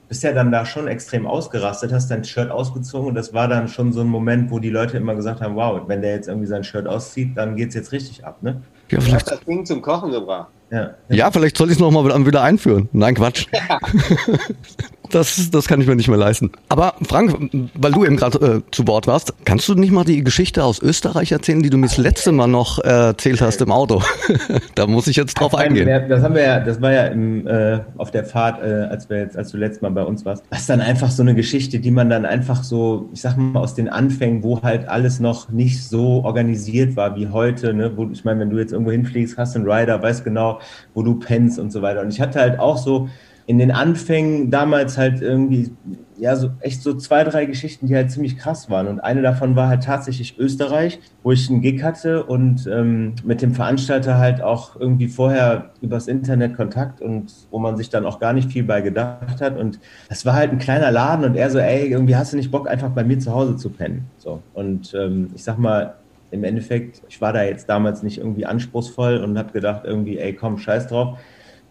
[0.07, 3.67] bist ja dann da schon extrem ausgerastet, hast dein Shirt ausgezogen und das war dann
[3.67, 6.49] schon so ein Moment, wo die Leute immer gesagt haben, wow, wenn der jetzt irgendwie
[6.49, 8.61] sein Shirt auszieht, dann geht's jetzt richtig ab, ne?
[8.91, 10.49] Ja, habe vielleicht, das Ding zum Kochen gebracht.
[10.71, 10.91] Ja.
[11.09, 12.89] ja, vielleicht soll ich es nochmal wieder einführen.
[12.93, 13.47] Nein, Quatsch.
[15.11, 16.53] Das, das kann ich mir nicht mehr leisten.
[16.69, 20.23] Aber Frank, weil du eben gerade äh, zu Bord warst, kannst du nicht mal die
[20.23, 23.73] Geschichte aus Österreich erzählen, die du mir das letzte Mal noch äh, erzählt hast im
[23.73, 24.03] Auto?
[24.75, 25.89] da muss ich jetzt drauf eingehen.
[26.09, 29.19] Das haben wir ja, das war ja im, äh, auf der Fahrt, äh, als wir
[29.19, 30.45] jetzt, als du letztes Mal bei uns warst.
[30.51, 33.61] Das ist dann einfach so eine Geschichte, die man dann einfach so, ich sag mal,
[33.61, 37.93] aus den Anfängen, wo halt alles noch nicht so organisiert war wie heute, ne?
[37.97, 40.61] Wo, ich meine, wenn du jetzt irgendwo hinfliegst, hast einen Rider, weißt genau,
[40.95, 42.01] wo du pennst und so weiter.
[42.01, 43.09] Und ich hatte halt auch so
[43.51, 45.73] in den Anfängen damals halt irgendwie,
[46.17, 48.87] ja, so echt so zwei, drei Geschichten, die halt ziemlich krass waren.
[48.87, 53.43] Und eine davon war halt tatsächlich Österreich, wo ich einen Gig hatte und ähm, mit
[53.43, 58.21] dem Veranstalter halt auch irgendwie vorher übers Internet Kontakt und wo man sich dann auch
[58.21, 59.59] gar nicht viel bei gedacht hat.
[59.59, 62.53] Und das war halt ein kleiner Laden und er so, ey, irgendwie hast du nicht
[62.53, 64.05] Bock, einfach bei mir zu Hause zu pennen.
[64.19, 64.41] So.
[64.55, 65.95] Und ähm, ich sag mal,
[66.31, 70.35] im Endeffekt, ich war da jetzt damals nicht irgendwie anspruchsvoll und habe gedacht, irgendwie, ey,
[70.35, 71.19] komm, scheiß drauf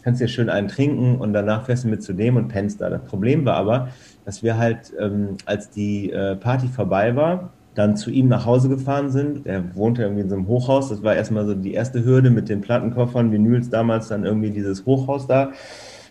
[0.02, 2.90] kannst dir schön einen trinken und danach fährst du mit zu dem und pennst da.
[2.90, 3.88] Das Problem war aber,
[4.24, 8.68] dass wir halt, ähm, als die äh, Party vorbei war, dann zu ihm nach Hause
[8.68, 9.46] gefahren sind.
[9.46, 10.88] Er wohnte irgendwie in so einem Hochhaus.
[10.88, 14.84] Das war erstmal so die erste Hürde mit den Plattenkoffern, Vinyls damals, dann irgendwie dieses
[14.86, 15.52] Hochhaus da,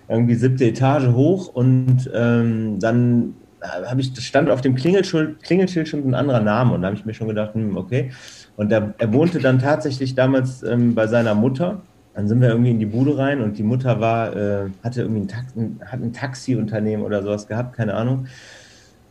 [0.07, 6.07] irgendwie siebte Etage hoch und ähm, dann habe ich, stand auf dem Klingelschild, Klingelschild schon
[6.07, 8.11] ein anderer Name und da habe ich mir schon gedacht, hm, okay.
[8.55, 11.81] Und er, er wohnte dann tatsächlich damals ähm, bei seiner Mutter
[12.13, 15.21] dann sind wir irgendwie in die Bude rein und die Mutter war, äh, hatte irgendwie
[15.21, 15.53] ein, Tax
[15.85, 18.27] hat ein Taxiunternehmen oder sowas gehabt, keine Ahnung.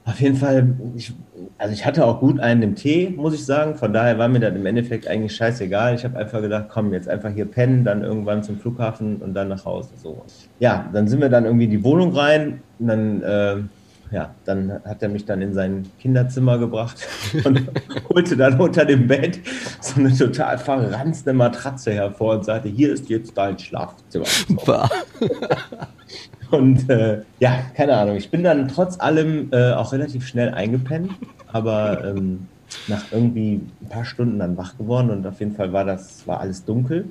[0.05, 1.13] Auf jeden Fall, ich,
[1.59, 3.75] also ich hatte auch gut einen im Tee, muss ich sagen.
[3.75, 5.95] Von daher war mir das im Endeffekt eigentlich scheißegal.
[5.95, 9.49] Ich habe einfach gedacht, komm, jetzt einfach hier pennen, dann irgendwann zum Flughafen und dann
[9.49, 9.91] nach Hause.
[10.03, 10.23] So.
[10.61, 13.57] Ja, dann sind wir dann irgendwie in die Wohnung rein und dann äh,
[14.11, 17.07] ja, dann hat er mich dann in sein Kinderzimmer gebracht
[17.45, 17.69] und
[18.09, 19.41] holte dann unter dem Bett
[19.81, 24.27] so eine total verranzte Matratze hervor und sagte, hier ist jetzt dein Schlafzimmer.
[26.51, 31.13] und äh, ja, keine Ahnung, ich bin dann trotz allem äh, auch relativ schnell eingepennt,
[31.53, 32.47] aber ähm,
[32.87, 36.41] nach irgendwie ein paar Stunden dann wach geworden und auf jeden Fall war das, war
[36.41, 37.11] alles dunkel.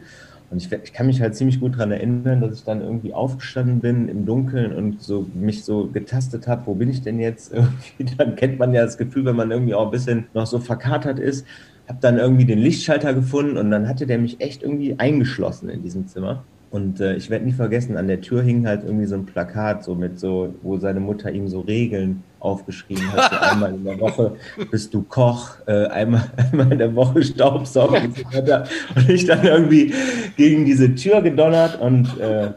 [0.50, 3.82] Und ich, ich, kann mich halt ziemlich gut daran erinnern, dass ich dann irgendwie aufgestanden
[3.82, 7.54] bin im Dunkeln und so mich so getastet habe, wo bin ich denn jetzt?
[7.98, 10.60] Irgendwie, dann kennt man ja das Gefühl, wenn man irgendwie auch ein bisschen noch so
[10.60, 11.46] verkatert ist.
[11.88, 15.84] Habe dann irgendwie den Lichtschalter gefunden und dann hatte der mich echt irgendwie eingeschlossen in
[15.84, 16.44] diesem Zimmer.
[16.70, 19.84] Und äh, ich werde nie vergessen, an der Tür hing halt irgendwie so ein Plakat,
[19.84, 23.32] so mit so, wo seine Mutter ihm so Regeln aufgeschrieben hat.
[23.32, 24.36] So einmal in der Woche
[24.72, 28.66] bist du Koch, äh, einmal, einmal in der Woche Staubsaugen und so weiter.
[28.96, 29.94] Und ich dann irgendwie
[30.36, 32.52] gegen diese Tür gedonnert und äh,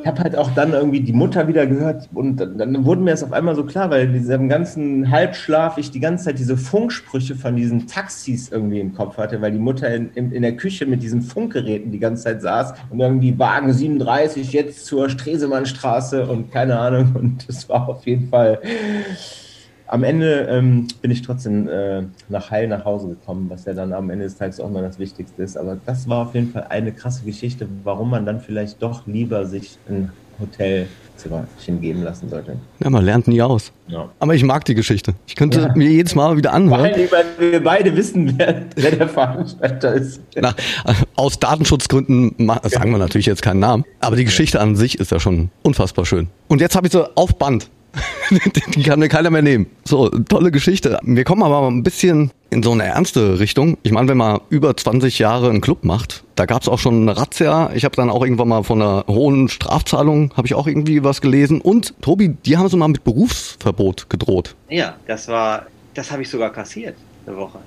[0.00, 3.10] ich habe halt auch dann irgendwie die Mutter wieder gehört und dann, dann wurde mir
[3.10, 6.56] das auf einmal so klar, weil in diesem ganzen Halbschlaf ich die ganze Zeit diese
[6.56, 10.56] Funksprüche von diesen Taxis irgendwie im Kopf hatte, weil die Mutter in, in, in der
[10.56, 16.26] Küche mit diesen Funkgeräten die ganze Zeit saß und irgendwie Wagen 37 jetzt zur Stresemannstraße
[16.26, 17.14] und keine Ahnung.
[17.14, 18.60] Und das war auf jeden Fall
[19.92, 23.92] am Ende ähm, bin ich trotzdem äh, nach Heil nach Hause gekommen, was ja dann
[23.92, 25.58] am Ende des Tages auch mal das Wichtigste ist.
[25.58, 29.44] Aber das war auf jeden Fall eine krasse Geschichte, warum man dann vielleicht doch lieber
[29.44, 32.56] sich ein Hotelzimmerchen geben lassen sollte.
[32.82, 33.70] Ja, man lernt nie aus.
[33.88, 34.08] Ja.
[34.18, 35.12] Aber ich mag die Geschichte.
[35.26, 35.72] Ich könnte ja.
[35.76, 36.90] mir jedes Mal wieder anhören.
[37.10, 40.22] Weil wir beide wissen, wer, wer der Veranstalter ist.
[40.34, 40.54] Na,
[41.16, 43.84] aus Datenschutzgründen sagen wir natürlich jetzt keinen Namen.
[44.00, 46.28] Aber die Geschichte an sich ist ja schon unfassbar schön.
[46.48, 47.68] Und jetzt habe ich so auf Band.
[48.74, 49.66] Die kann mir keiner mehr nehmen.
[49.84, 50.98] So, tolle Geschichte.
[51.02, 53.78] Wir kommen aber ein bisschen in so eine ernste Richtung.
[53.82, 57.02] Ich meine, wenn man über 20 Jahre einen Club macht, da gab es auch schon
[57.02, 57.70] eine Razzia.
[57.74, 61.20] Ich habe dann auch irgendwann mal von einer hohen Strafzahlung, habe ich auch irgendwie was
[61.20, 61.60] gelesen.
[61.60, 64.54] Und Tobi, die haben so mal mit Berufsverbot gedroht.
[64.68, 67.58] Ja, das war, das habe ich sogar kassiert, eine Woche.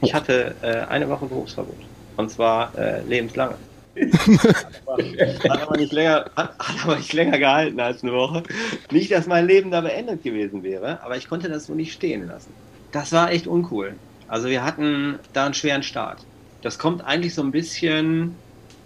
[0.00, 1.76] Ich hatte äh, eine Woche Berufsverbot.
[2.16, 3.54] Und zwar äh, lebenslange
[5.48, 8.42] hat, aber nicht länger, hat, hat, aber nicht länger gehalten als eine Woche.
[8.90, 12.26] Nicht, dass mein Leben da beendet gewesen wäre, aber ich konnte das so nicht stehen
[12.26, 12.52] lassen.
[12.92, 13.94] Das war echt uncool.
[14.28, 16.24] Also wir hatten da einen schweren Start.
[16.62, 18.34] Das kommt eigentlich so ein bisschen,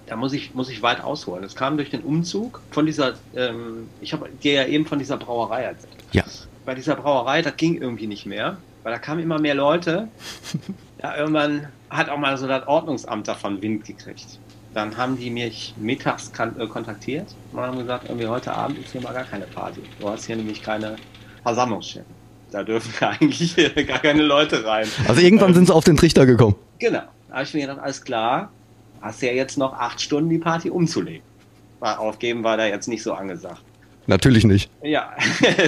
[0.06, 1.44] da muss ich, muss ich weit ausholen.
[1.44, 5.16] Es kam durch den Umzug von dieser, ähm, ich habe dir ja eben von dieser
[5.16, 5.94] Brauerei erzählt.
[6.12, 6.24] Ja.
[6.66, 10.08] Bei dieser Brauerei, das ging irgendwie nicht mehr, weil da kamen immer mehr Leute.
[11.00, 14.40] Ja, irgendwann hat auch mal so das Ordnungsamt davon Wind gekriegt.
[14.78, 19.00] Dann haben die mich mittags äh, kontaktiert und haben gesagt, irgendwie heute Abend ist hier
[19.00, 19.80] mal gar keine Party.
[19.98, 20.94] Du hast hier nämlich keine
[21.42, 22.06] Versammlungsstellen.
[22.52, 23.56] Da dürfen eigentlich
[23.88, 24.86] gar keine Leute rein.
[25.08, 26.54] Also irgendwann sind sie auf den Trichter gekommen.
[26.78, 27.02] Genau.
[27.28, 28.52] Da habe ich mir gedacht, alles klar,
[29.00, 31.22] hast ja jetzt noch acht Stunden die Party umzulegen.
[31.80, 33.62] Aufgeben war da jetzt nicht so angesagt.
[34.06, 34.70] Natürlich nicht.
[34.80, 35.10] Ja,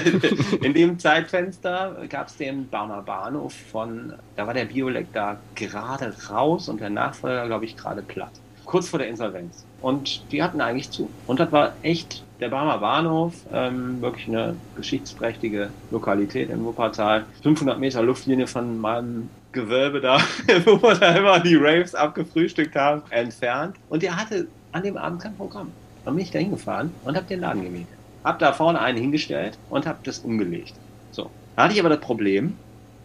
[0.62, 6.14] in dem Zeitfenster gab es den Barmer Bahnhof von, da war der Biolek da gerade
[6.30, 8.30] raus und der Nachfolger, glaube ich, gerade platt
[8.70, 9.64] kurz vor der Insolvenz.
[9.82, 11.10] Und die hatten eigentlich zu.
[11.26, 17.24] Und das war echt der Barmer Bahnhof, ähm, wirklich eine geschichtsträchtige Lokalität in Wuppertal.
[17.42, 20.18] 500 Meter Luftlinie von meinem Gewölbe da,
[20.64, 23.76] wo wir da immer die Raves abgefrühstückt haben, entfernt.
[23.88, 25.72] Und der hatte an dem Abend kein Programm.
[26.04, 27.94] Dann bin ich da hingefahren und habe den Laden gemietet.
[28.22, 30.74] Hab da vorne einen hingestellt und habe das umgelegt.
[31.10, 31.28] So.
[31.56, 32.56] Da hatte ich aber das Problem,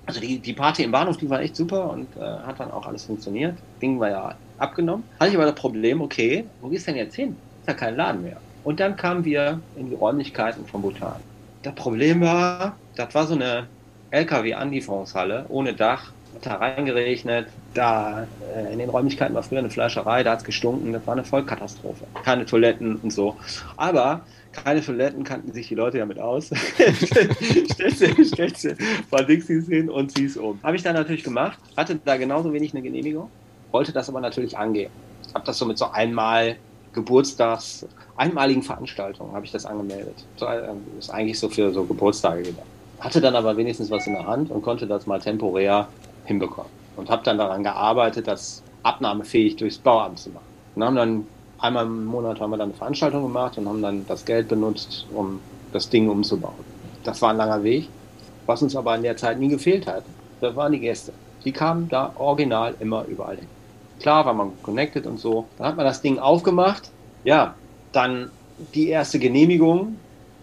[0.06, 2.86] also die, die Party im Bahnhof, die war echt super und äh, hat dann auch
[2.86, 3.58] alles funktioniert.
[3.82, 5.04] Ding war ja abgenommen.
[5.20, 7.36] Hatte ich aber das Problem, okay, wo gehst du denn jetzt hin?
[7.62, 8.38] Ist ja kein Laden mehr.
[8.64, 11.20] Und dann kamen wir in die Räumlichkeiten von Bhutan.
[11.64, 13.68] Das Problem war, das war so eine
[14.12, 20.24] LKW-Anlieferungshalle ohne Dach, hat da reingeregnet, da äh, in den Räumlichkeiten war früher eine Fleischerei,
[20.24, 22.06] da hat es gestunken, das war eine Vollkatastrophe.
[22.24, 23.38] Keine Toiletten und so.
[23.78, 24.22] Aber
[24.56, 26.46] keine Toiletten kannten sich die Leute damit aus.
[27.74, 28.68] stellst du, stellst
[29.12, 30.60] paar Dixies hin und ziehst um.
[30.64, 33.30] Habe ich dann natürlich gemacht, hatte da genauso wenig eine Genehmigung,
[33.72, 34.92] wollte das aber natürlich angehen.
[35.34, 36.56] Habe das so mit so einmal
[36.94, 40.26] Geburtstags, einmaligen Veranstaltungen habe ich das angemeldet.
[40.40, 42.66] Äh, ist eigentlich so für so Geburtstage gedacht.
[43.00, 45.90] Hatte dann aber wenigstens was in der Hand und konnte das mal temporär
[46.24, 46.72] hinbekommen.
[46.96, 50.46] Und habe dann daran gearbeitet, das abnahmefähig durchs Bauamt zu machen.
[50.76, 51.28] Und haben dann
[51.66, 55.06] einmal im Monat haben wir dann eine Veranstaltung gemacht und haben dann das Geld benutzt,
[55.14, 55.40] um
[55.72, 56.54] das Ding umzubauen.
[57.04, 57.90] Das war ein langer Weg.
[58.46, 60.04] Was uns aber in der Zeit nie gefehlt hat,
[60.42, 61.14] das waren die Gäste.
[61.44, 63.48] Die kamen da original immer überall hin.
[64.00, 65.46] Klar war man connected und so.
[65.58, 66.92] Dann hat man das Ding aufgemacht.
[67.24, 67.56] Ja,
[67.92, 68.30] dann
[68.74, 69.98] die erste Genehmigung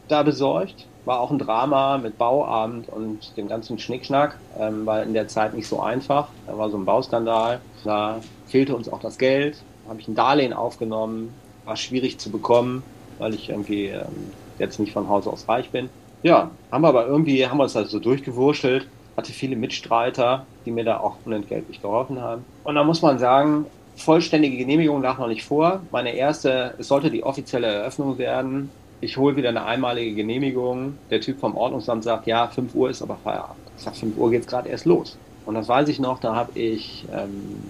[0.08, 0.86] da besorgt.
[1.04, 4.38] War auch ein Drama mit Bauamt und dem ganzen Schnickschnack.
[4.58, 6.28] Ähm, war in der Zeit nicht so einfach.
[6.46, 7.60] Da war so ein Bauskandal.
[7.84, 9.62] Da fehlte uns auch das Geld.
[9.88, 11.34] Habe ich ein Darlehen aufgenommen.
[11.64, 12.82] War schwierig zu bekommen,
[13.18, 15.88] weil ich irgendwie ähm, jetzt nicht von Hause aus reich bin.
[16.22, 20.70] Ja, haben wir aber irgendwie, haben wir uns da so durchgewurschtelt hatte viele Mitstreiter, die
[20.70, 22.44] mir da auch unentgeltlich geholfen haben.
[22.64, 23.66] Und da muss man sagen,
[23.96, 25.82] vollständige Genehmigung lag noch nicht vor.
[25.90, 28.70] Meine erste, es sollte die offizielle Eröffnung werden.
[29.00, 30.96] Ich hole wieder eine einmalige Genehmigung.
[31.10, 33.58] Der Typ vom Ordnungsamt sagt, ja, 5 Uhr ist aber Feierabend.
[33.76, 35.18] Ich sage, 5 Uhr geht es gerade erst los.
[35.44, 37.64] Und das weiß ich noch, da habe ich ähm,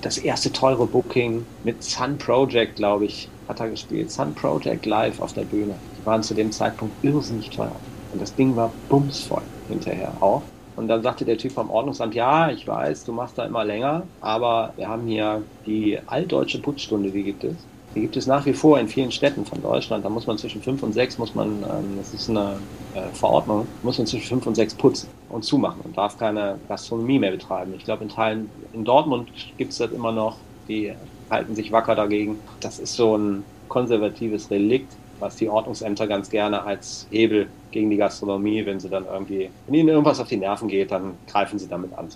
[0.00, 4.10] das erste teure Booking mit Sun Project, glaube ich, hat er gespielt.
[4.10, 5.74] Sun Project live auf der Bühne.
[6.00, 7.76] Die waren zu dem Zeitpunkt irrsinnig teuer.
[8.12, 10.42] Und das Ding war bumsvoll hinterher auch.
[10.76, 14.04] Und dann sagte der Typ vom Ordnungsamt, ja, ich weiß, du machst da immer länger,
[14.20, 17.56] aber wir haben hier die altdeutsche Putzstunde, die gibt es.
[17.94, 20.02] Die gibt es nach wie vor in vielen Städten von Deutschland.
[20.02, 22.56] Da muss man zwischen fünf und sechs, muss man, ähm, das ist eine
[22.94, 27.18] äh, Verordnung, muss man zwischen fünf und sechs putzen und zumachen und darf keine Gastronomie
[27.18, 27.74] mehr betreiben.
[27.76, 30.36] Ich glaube, in Teilen, in Dortmund gibt es das immer noch,
[30.68, 30.92] die
[31.30, 32.38] halten sich wacker dagegen.
[32.60, 34.92] Das ist so ein konservatives Relikt
[35.22, 39.74] was die Ordnungsämter ganz gerne als Hebel gegen die Gastronomie, wenn sie dann irgendwie, wenn
[39.74, 42.08] ihnen irgendwas auf die Nerven geht, dann greifen sie damit an.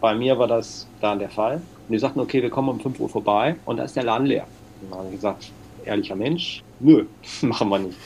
[0.00, 1.56] Bei mir war das dann der Fall.
[1.56, 4.26] Und die sagten, okay, wir kommen um 5 Uhr vorbei und da ist der Laden
[4.26, 4.46] leer.
[4.82, 5.50] Und dann habe ich gesagt,
[5.84, 7.06] ehrlicher Mensch, nö,
[7.40, 7.98] machen wir nicht.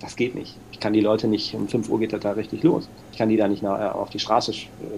[0.00, 0.56] Das geht nicht.
[0.82, 2.88] Kann die Leute nicht, um 5 Uhr geht das da richtig los.
[3.12, 4.52] Ich kann die da nicht auf die Straße,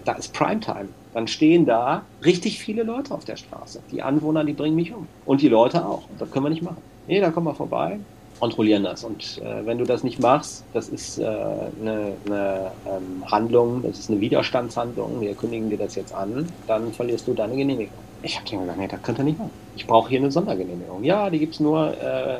[0.06, 0.88] da ist Primetime.
[1.12, 3.80] Dann stehen da richtig viele Leute auf der Straße.
[3.92, 5.06] Die Anwohner, die bringen mich um.
[5.26, 6.04] Und die Leute auch.
[6.18, 6.78] Das können wir nicht machen.
[7.06, 7.98] Nee, da kommen wir vorbei
[8.40, 9.04] kontrollieren das.
[9.04, 13.98] Und äh, wenn du das nicht machst, das ist äh, eine, eine ähm, Handlung, das
[13.98, 17.94] ist eine Widerstandshandlung, wir kündigen dir das jetzt an, dann verlierst du deine Genehmigung.
[18.22, 19.50] Ich habe dir gesagt, nee, das könnt ihr nicht machen.
[19.76, 21.04] Ich brauche hier eine Sondergenehmigung.
[21.04, 22.38] Ja, die gibt es nur, äh,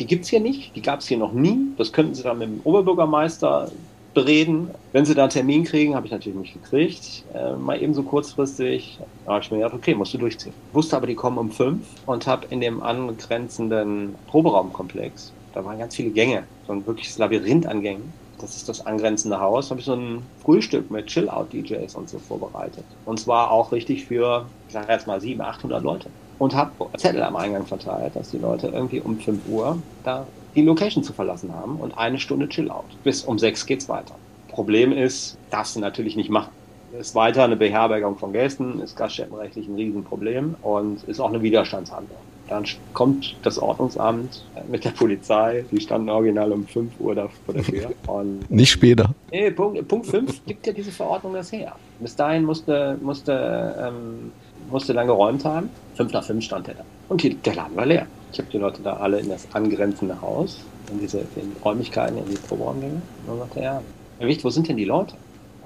[0.00, 1.58] die gibt es hier nicht, die gab es hier noch nie.
[1.76, 3.70] Das könnten sie dann mit dem Oberbürgermeister
[4.14, 4.70] bereden.
[4.92, 8.02] Wenn sie da einen Termin kriegen, habe ich natürlich nicht gekriegt, äh, mal eben so
[8.02, 8.98] kurzfristig.
[9.24, 10.54] Da habe ich mir gedacht, okay, musst du durchziehen.
[10.72, 15.94] Wusste aber, die kommen um fünf und habe in dem angrenzenden Proberaumkomplex, da waren ganz
[15.94, 18.12] viele Gänge, so ein wirkliches Labyrinth an Gängen.
[18.40, 19.70] Das ist das angrenzende Haus.
[19.70, 22.84] habe ich so ein Frühstück mit Chill-Out-DJs und so vorbereitet.
[23.04, 26.10] Und zwar auch richtig für, ich sage jetzt mal, 700, 800 Leute.
[26.38, 30.62] Und habe Zettel am Eingang verteilt, dass die Leute irgendwie um 5 Uhr da die
[30.62, 32.86] Location zu verlassen haben und eine Stunde Chill-Out.
[33.04, 34.14] Bis um sechs geht's weiter.
[34.48, 36.50] Problem ist, darfst du natürlich nicht machen.
[36.98, 42.18] Ist weiter eine Beherbergung von Gästen, ist gaststättenrechtlich ein Riesenproblem und ist auch eine Widerstandshandlung.
[42.50, 47.54] Dann kommt das Ordnungsamt mit der Polizei, die standen original um 5 Uhr da vor
[47.54, 47.92] der Tür.
[48.08, 49.14] Und nicht später.
[49.30, 51.76] Nee, Punkt, Punkt 5 gibt ja diese Verordnung das her.
[52.00, 54.32] Bis dahin musste, musste, ähm,
[54.68, 55.70] musste dann geräumt haben.
[55.94, 56.84] 5 nach 5 stand er da.
[57.08, 58.06] Und die, der Laden war leer.
[58.32, 60.58] Ich habe die Leute da alle in das angrenzende Haus,
[60.90, 62.94] in diese in Räumlichkeiten, in die Proberaumgänge.
[62.94, 63.82] Und dann sagte er, ja,
[64.18, 65.14] Herr Wicht, wo sind denn die Leute?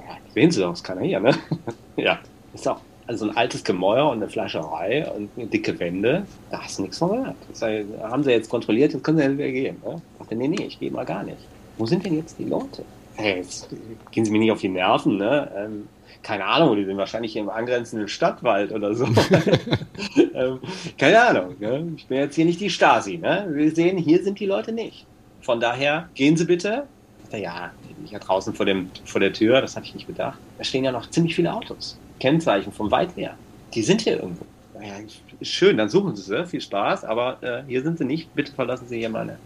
[0.07, 1.35] Ja, sehen Sie doch, ist keiner hier, ne?
[1.97, 2.18] ja,
[2.53, 6.82] ist auch also ein altes Gemäuer und eine Fleischerei und dicke Wände, da hast du
[6.82, 7.36] nichts von gehört.
[7.50, 9.76] Das haben sie jetzt kontrolliert, jetzt können sie ja wieder gehen.
[9.84, 10.00] Ne?
[10.12, 11.38] Ich dachte, nee, nee, ich gehe mal gar nicht.
[11.76, 12.84] Wo sind denn jetzt die Leute?
[13.16, 13.68] Hey, jetzt
[14.10, 15.50] gehen sie mir nicht auf die Nerven, ne?
[15.56, 15.88] Ähm,
[16.22, 19.04] keine Ahnung, die sind wahrscheinlich im angrenzenden Stadtwald oder so.
[20.34, 20.58] ähm,
[20.96, 21.54] keine Ahnung.
[21.60, 21.92] Ne?
[21.96, 23.18] Ich bin jetzt hier nicht die Stasi.
[23.18, 23.46] Ne?
[23.50, 25.06] Wir sehen, hier sind die Leute nicht.
[25.42, 26.84] Von daher, gehen Sie bitte.
[27.30, 27.72] Ja,
[28.04, 30.38] ich ja draußen vor, dem, vor der Tür, das hatte ich nicht bedacht.
[30.56, 31.98] Da stehen ja noch ziemlich viele Autos.
[32.20, 33.37] Kennzeichen vom weit her.
[33.74, 34.44] Die sind hier irgendwo.
[34.79, 34.94] Naja,
[35.40, 38.35] ist schön, dann suchen Sie sie, viel Spaß, aber äh, hier sind sie nicht.
[38.35, 39.38] Bitte verlassen Sie hier meine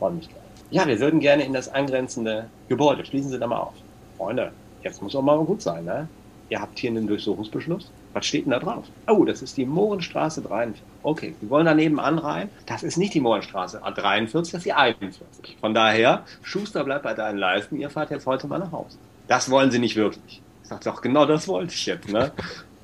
[0.00, 0.40] Räumlichkeit.
[0.70, 3.04] Ja, wir würden gerne in das angrenzende Gebäude.
[3.04, 3.74] Schließen Sie da mal auf.
[4.16, 6.08] Freunde, jetzt muss auch mal gut sein, ne?
[6.48, 7.90] ihr habt hier einen Durchsuchungsbeschluss.
[8.12, 8.84] Was steht denn da drauf?
[9.06, 10.82] Oh, das ist die Mohrenstraße 43.
[11.02, 12.48] Okay, wir wollen daneben anreihen.
[12.66, 15.56] Das ist nicht die Mohrenstraße 43, das ist die 41.
[15.60, 18.98] Von daher, Schuster bleibt bei deinen Leisten, ihr fahrt jetzt heute mal nach Hause.
[19.28, 20.40] Das wollen sie nicht wirklich.
[20.66, 22.08] Ich sage doch, genau das wollte ich jetzt.
[22.08, 22.32] Ne?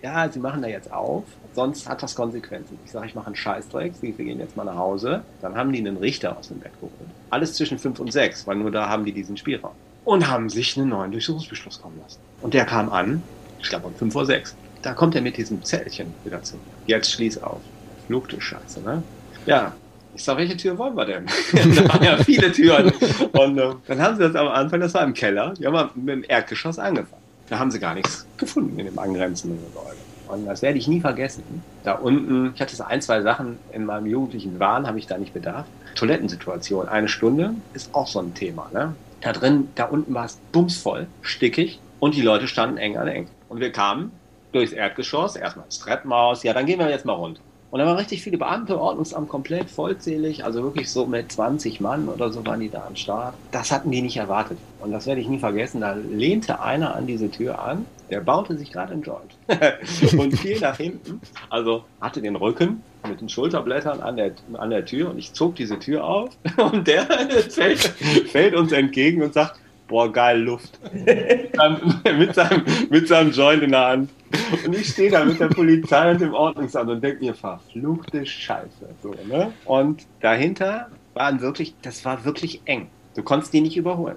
[0.03, 2.79] ja, sie machen da jetzt auf, sonst hat das Konsequenzen.
[2.85, 5.25] Ich sage, ich mache einen Scheißdreck, sie gehen jetzt mal nach Hause.
[5.41, 6.93] Dann haben die einen Richter aus dem Bett geholt.
[7.31, 9.73] Alles zwischen 5 und 6, weil nur da haben die diesen Spielraum.
[10.05, 12.21] Und haben sich einen neuen Durchsuchungsbeschluss kommen lassen.
[12.41, 13.21] Und der kam an,
[13.61, 14.55] ich glaube um 5 Uhr 6.
[14.83, 16.63] Da kommt er mit diesem Zellchen wieder zu mir.
[16.87, 17.59] Jetzt schließ auf.
[18.07, 19.03] Fluchte Scheiße, ne?
[19.47, 19.73] Ja,
[20.15, 21.27] ich sag, welche Tür wollen wir denn?
[21.53, 22.93] da waren ja viele Türen.
[23.33, 26.15] Und äh, dann haben sie das am Anfang, das war im Keller, die haben mit
[26.15, 27.22] dem Erdgeschoss angefangen.
[27.53, 29.99] Da haben sie gar nichts gefunden in dem angrenzenden Gebäude.
[30.27, 31.43] Und das werde ich nie vergessen.
[31.85, 35.19] Da unten, ich hatte so ein, zwei Sachen in meinem jugendlichen Wahn, habe ich da
[35.19, 35.67] nicht bedacht.
[35.95, 38.71] Toilettensituation, eine Stunde ist auch so ein Thema.
[38.73, 38.95] Ne?
[39.21, 43.29] Da drin, da unten war es bumsvoll, stickig und die Leute standen eng an eng.
[43.51, 44.13] Und wir kamen
[44.53, 47.43] durchs Erdgeschoss, erstmal ins Treppenhaus, ja, dann gehen wir jetzt mal runter.
[47.73, 52.07] Und da waren richtig viele Beamte, Ordnungsamt komplett vollzählig, also wirklich so mit 20 Mann
[52.07, 53.33] oder so waren die da am Start.
[53.51, 54.59] Das hatten die nicht erwartet.
[54.81, 55.81] Und das werde ich nie vergessen.
[55.81, 59.33] Da lehnte einer an diese Tür an, der baute sich gerade einen Joint
[60.19, 64.85] und fiel nach hinten, also hatte den Rücken mit den Schulterblättern an der, an der
[64.85, 67.05] Tür und ich zog diese Tür auf und der
[67.49, 69.59] fällt, fällt uns entgegen und sagt,
[69.89, 70.79] boah, geil Luft.
[70.93, 74.11] mit, seinem, mit seinem Joint in der Hand.
[74.65, 78.89] Und ich stehe da mit der Polizei und dem Ordnungsamt und denke mir, verfluchte Scheiße.
[79.03, 79.53] So, ne?
[79.65, 82.89] Und dahinter waren wirklich, das war wirklich eng.
[83.15, 84.17] Du konntest die nicht überholen.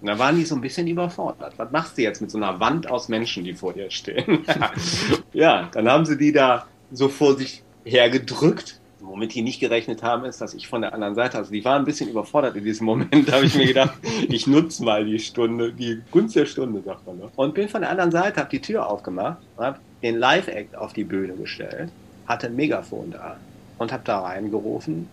[0.00, 1.54] Und da waren die so ein bisschen überfordert.
[1.56, 4.44] Was machst du jetzt mit so einer Wand aus Menschen, die vor dir stehen?
[5.32, 10.24] ja, dann haben sie die da so vor sich hergedrückt Womit die nicht gerechnet haben,
[10.24, 12.86] ist, dass ich von der anderen Seite, also die waren ein bisschen überfordert in diesem
[12.86, 13.94] Moment, da habe ich mir gedacht,
[14.28, 17.18] ich nutze mal die Stunde, die Gunst der Stunde, sagt man.
[17.18, 17.28] Ne?
[17.36, 21.04] Und bin von der anderen Seite, habe die Tür aufgemacht, habe den Live-Act auf die
[21.04, 21.90] Bühne gestellt,
[22.26, 23.36] hatte ein Megafon da
[23.78, 25.08] und habe da reingerufen,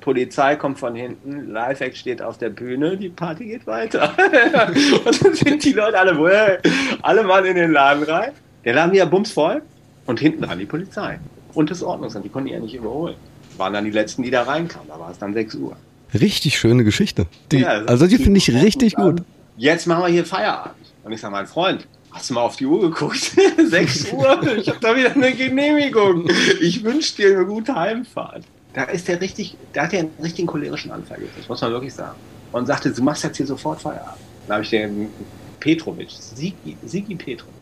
[0.00, 4.12] Polizei kommt von hinten, Live-Act steht auf der Bühne, die Party geht weiter.
[5.04, 6.60] und dann sind die Leute alle,
[7.02, 8.32] alle mal in den Laden rein.
[8.64, 9.62] Der Laden ja bumsvoll
[10.06, 11.18] und hinten dran die Polizei
[11.54, 13.16] und das Ordnungsamt, die konnten die ja nicht überholen
[13.58, 14.88] waren dann die letzten, die da reinkamen.
[14.88, 15.76] Da war es dann 6 Uhr.
[16.12, 17.26] Richtig schöne Geschichte.
[17.50, 19.22] Die, ja, also die finde ich richtig gut.
[19.56, 20.74] Jetzt machen wir hier Feierabend.
[21.02, 23.32] Und ich sage, mein Freund, hast du mal auf die Uhr geguckt?
[23.68, 26.28] 6 Uhr, ich habe da wieder eine Genehmigung.
[26.60, 28.44] Ich wünsche dir eine gute Heimfahrt.
[28.72, 31.94] Da ist der richtig, da hat er einen richtigen cholerischen Anfall gekriegt, muss man wirklich
[31.94, 32.18] sagen.
[32.52, 34.18] Und sagte, du machst jetzt hier sofort Feierabend.
[34.46, 35.08] Dann habe ich den
[35.60, 37.54] Petrovic, Sigi, Sigi Petrovic.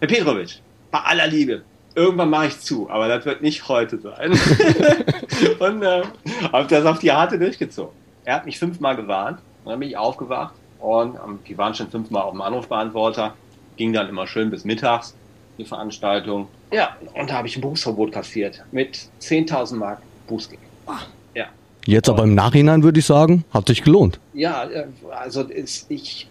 [0.00, 1.62] Herr Petrovic, bei aller Liebe,
[1.94, 4.32] irgendwann mache ich zu, aber das wird nicht heute sein.
[5.58, 6.02] und äh,
[6.52, 7.94] habe das auf die harte durchgezogen.
[8.24, 11.90] Er hat mich fünfmal gewarnt und dann bin ich aufgewacht und ähm, die waren schon
[11.90, 13.34] fünfmal auf dem Anrufbeantworter.
[13.76, 15.14] Ging dann immer schön bis mittags,
[15.58, 16.48] die Veranstaltung.
[16.72, 20.60] Ja, und da habe ich ein Berufsverbot kassiert mit 10.000 Mark Bußgeld.
[21.34, 21.46] Ja.
[21.86, 24.20] Jetzt aber im Nachhinein würde ich sagen, hat sich gelohnt.
[24.34, 26.26] Ja, äh, also ich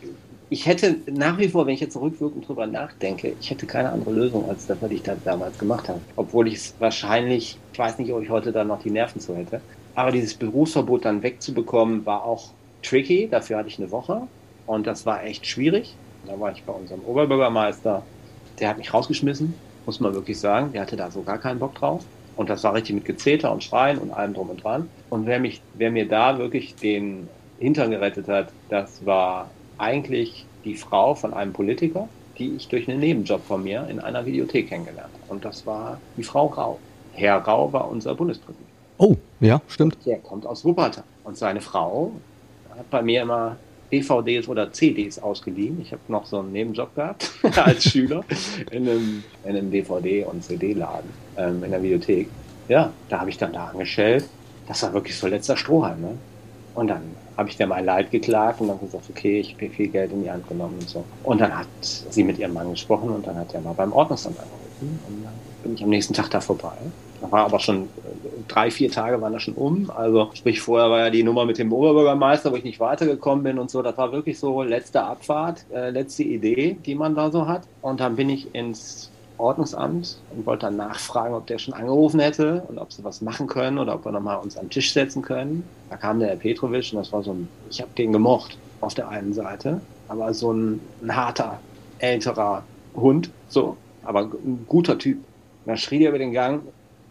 [0.49, 4.11] ich hätte nach wie vor, wenn ich jetzt rückwirkend drüber nachdenke, ich hätte keine andere
[4.11, 5.99] Lösung als das, was ich da damals gemacht habe.
[6.15, 9.35] Obwohl ich es wahrscheinlich, ich weiß nicht, ob ich heute da noch die Nerven zu
[9.35, 9.61] hätte.
[9.93, 12.49] Aber dieses Berufsverbot dann wegzubekommen, war auch
[12.81, 13.27] tricky.
[13.29, 14.23] Dafür hatte ich eine Woche.
[14.65, 15.95] Und das war echt schwierig.
[16.25, 18.03] Da war ich bei unserem Oberbürgermeister.
[18.59, 19.53] Der hat mich rausgeschmissen,
[19.85, 20.71] muss man wirklich sagen.
[20.73, 22.03] Der hatte da so gar keinen Bock drauf.
[22.35, 24.89] Und das war richtig mit Gezeter und Schreien und allem drum und dran.
[25.09, 27.27] Und wer mich, wer mir da wirklich den
[27.59, 32.99] Hintern gerettet hat, das war eigentlich die Frau von einem Politiker, die ich durch einen
[32.99, 35.33] Nebenjob von mir in einer Videothek kennengelernt habe.
[35.33, 36.79] Und das war die Frau Rau.
[37.13, 38.67] Herr Rau war unser Bundespräsident.
[38.97, 39.97] Oh, ja, stimmt.
[40.05, 41.03] Der kommt aus Wuppertal.
[41.23, 42.11] Und seine Frau
[42.77, 43.57] hat bei mir immer
[43.91, 45.81] DVDs oder CDs ausgeliehen.
[45.81, 48.23] Ich habe noch so einen Nebenjob gehabt als Schüler
[48.71, 52.29] in einem, in einem DVD- und CD-Laden ähm, in der Videothek.
[52.67, 54.25] Ja, da habe ich dann da angestellt.
[54.67, 56.01] Das war wirklich so letzter Strohhalm.
[56.01, 56.17] Ne?
[56.75, 57.01] Und dann
[57.39, 60.23] habe ich der mein Leid geklagt und dann gesagt, okay, ich habe viel Geld in
[60.23, 61.05] die Hand genommen und so.
[61.23, 64.37] Und dann hat sie mit ihrem Mann gesprochen und dann hat er mal beim Ordnungsamt
[64.37, 66.75] angerufen und dann bin ich am nächsten Tag da vorbei.
[67.21, 67.87] Da war aber schon äh,
[68.49, 69.89] drei, vier Tage waren da schon um.
[69.89, 73.57] Also sprich, vorher war ja die Nummer mit dem Oberbürgermeister, wo ich nicht weitergekommen bin
[73.57, 73.81] und so.
[73.81, 77.63] Das war wirklich so letzte Abfahrt, äh, letzte Idee, die man da so hat.
[77.81, 82.63] Und dann bin ich ins Ordnungsamt und wollte dann nachfragen, ob der schon angerufen hätte
[82.67, 85.21] und ob sie was machen können oder ob wir nochmal uns an den Tisch setzen
[85.21, 85.63] können.
[85.89, 88.93] Da kam der Herr Petrovic und das war so ein, ich habe den gemocht auf
[88.93, 91.59] der einen Seite, aber so ein, ein harter,
[91.99, 92.63] älterer
[92.95, 95.17] Hund, so, aber ein guter Typ.
[95.17, 96.61] Und dann schrie er über den Gang,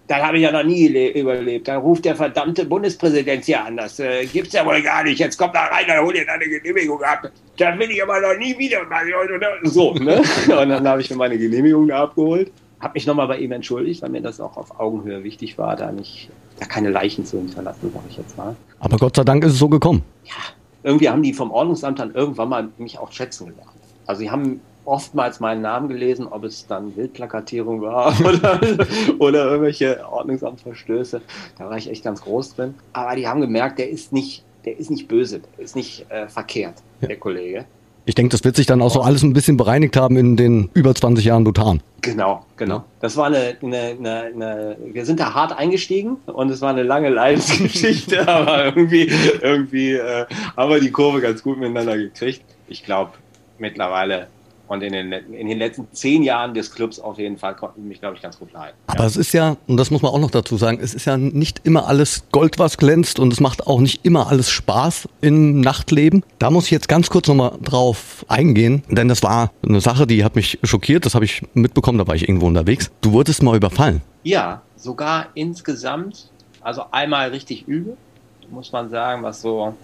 [0.08, 1.68] das habe ich ja noch nie überlebt.
[1.68, 3.76] Dann ruft der verdammte Bundespräsident hier an.
[3.76, 5.18] Das äh, gibt's ja wohl gar nicht.
[5.18, 7.30] Jetzt kommt da rein, dann hol dir deine Genehmigung ab.
[7.58, 8.78] Das will ich aber noch nie wieder.
[9.64, 10.22] So, ne?
[10.48, 12.50] Und dann habe ich mir meine Genehmigung abgeholt.
[12.80, 15.92] Habe mich nochmal bei ihm entschuldigt, weil mir das auch auf Augenhöhe wichtig war, da
[15.92, 18.56] nicht, da keine Leichen zu hinterlassen, sag ich jetzt mal.
[18.78, 20.02] Aber Gott sei Dank ist es so gekommen.
[20.24, 20.32] Ja,
[20.84, 23.72] irgendwie haben die vom Ordnungsamt dann irgendwann mal mich auch schätzen gelernt.
[24.06, 28.60] Also sie haben oftmals meinen Namen gelesen, ob es dann Wildplakatierung war oder,
[29.18, 31.20] oder irgendwelche Ordnungsamtverstöße.
[31.58, 32.74] Da war ich echt ganz groß drin.
[32.94, 36.28] Aber die haben gemerkt, der ist nicht, der ist nicht böse, der ist nicht äh,
[36.28, 37.66] verkehrt, der Kollege.
[38.06, 40.70] Ich denke, das wird sich dann auch so alles ein bisschen bereinigt haben in den
[40.72, 41.82] über 20 Jahren Dutan.
[42.00, 42.84] Genau, genau.
[43.00, 46.84] Das war eine, eine, eine, eine, wir sind da hart eingestiegen und es war eine
[46.84, 49.10] lange Leidensgeschichte, aber irgendwie,
[49.42, 50.24] irgendwie äh,
[50.56, 52.42] haben wir die Kurve ganz gut miteinander gekriegt.
[52.66, 53.12] Ich glaube,
[53.58, 54.28] mittlerweile
[54.68, 58.00] und in den, in den letzten zehn Jahren des Clubs auf jeden Fall konnten mich,
[58.00, 58.76] glaube ich, ganz gut leiden.
[58.86, 61.16] Aber es ist ja, und das muss man auch noch dazu sagen, es ist ja
[61.16, 65.60] nicht immer alles Gold, was glänzt und es macht auch nicht immer alles Spaß im
[65.60, 66.22] Nachtleben.
[66.38, 70.24] Da muss ich jetzt ganz kurz nochmal drauf eingehen, denn das war eine Sache, die
[70.24, 72.90] hat mich schockiert, das habe ich mitbekommen, da war ich irgendwo unterwegs.
[73.00, 74.02] Du wurdest mal überfallen.
[74.22, 77.96] Ja, sogar insgesamt, also einmal richtig übel,
[78.50, 79.74] muss man sagen, was so,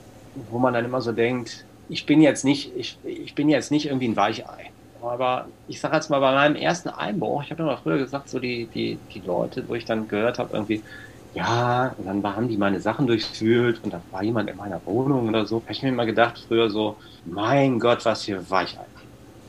[0.50, 3.86] wo man dann immer so denkt, ich bin jetzt nicht, ich, ich bin jetzt nicht
[3.86, 4.70] irgendwie ein Weichei.
[5.08, 8.28] Aber ich sage jetzt mal, bei meinem ersten Einbruch, ich habe ja mal früher gesagt,
[8.28, 10.84] so die, die, die Leute, wo ich dann gehört habe, irgendwie,
[11.32, 15.28] ja, und dann haben die meine Sachen durchwühlt und da war jemand in meiner Wohnung
[15.28, 15.58] oder so.
[15.62, 18.86] Habe ich mir immer gedacht, früher so, mein Gott, was für Weichei.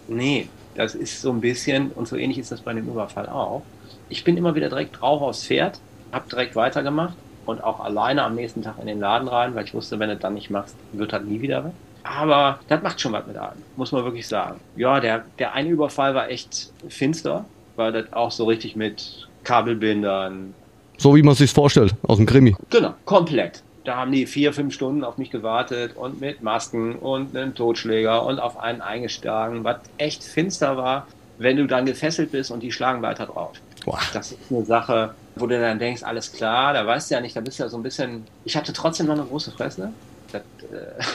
[0.08, 3.70] Nee, das ist so ein bisschen, und so ähnlich ist das bei dem Überfall auch.
[4.08, 8.36] Ich bin immer wieder direkt drauf aufs Pferd, habe direkt weitergemacht und auch alleine am
[8.36, 11.14] nächsten Tag in den Laden rein, weil ich wusste, wenn du das nicht machst, wird
[11.14, 11.76] halt nie wieder weg.
[12.06, 14.60] Aber das macht schon was mit einem, muss man wirklich sagen.
[14.76, 17.46] Ja, der, der eine Überfall war echt finster,
[17.76, 20.54] weil das auch so richtig mit Kabelbindern.
[20.98, 22.56] So wie man es sich vorstellt, aus dem Krimi.
[22.70, 23.64] Genau, komplett.
[23.84, 28.24] Da haben die vier, fünf Stunden auf mich gewartet und mit Masken und einem Totschläger
[28.26, 32.72] und auf einen eingeschlagen, was echt finster war, wenn du dann gefesselt bist und die
[32.72, 33.54] schlagen weiter drauf.
[33.84, 34.00] Boah.
[34.14, 37.36] Das ist eine Sache, wo du dann denkst, alles klar, da weißt du ja nicht,
[37.36, 38.26] da bist du ja so ein bisschen.
[38.46, 39.92] Ich hatte trotzdem noch eine große Fresse.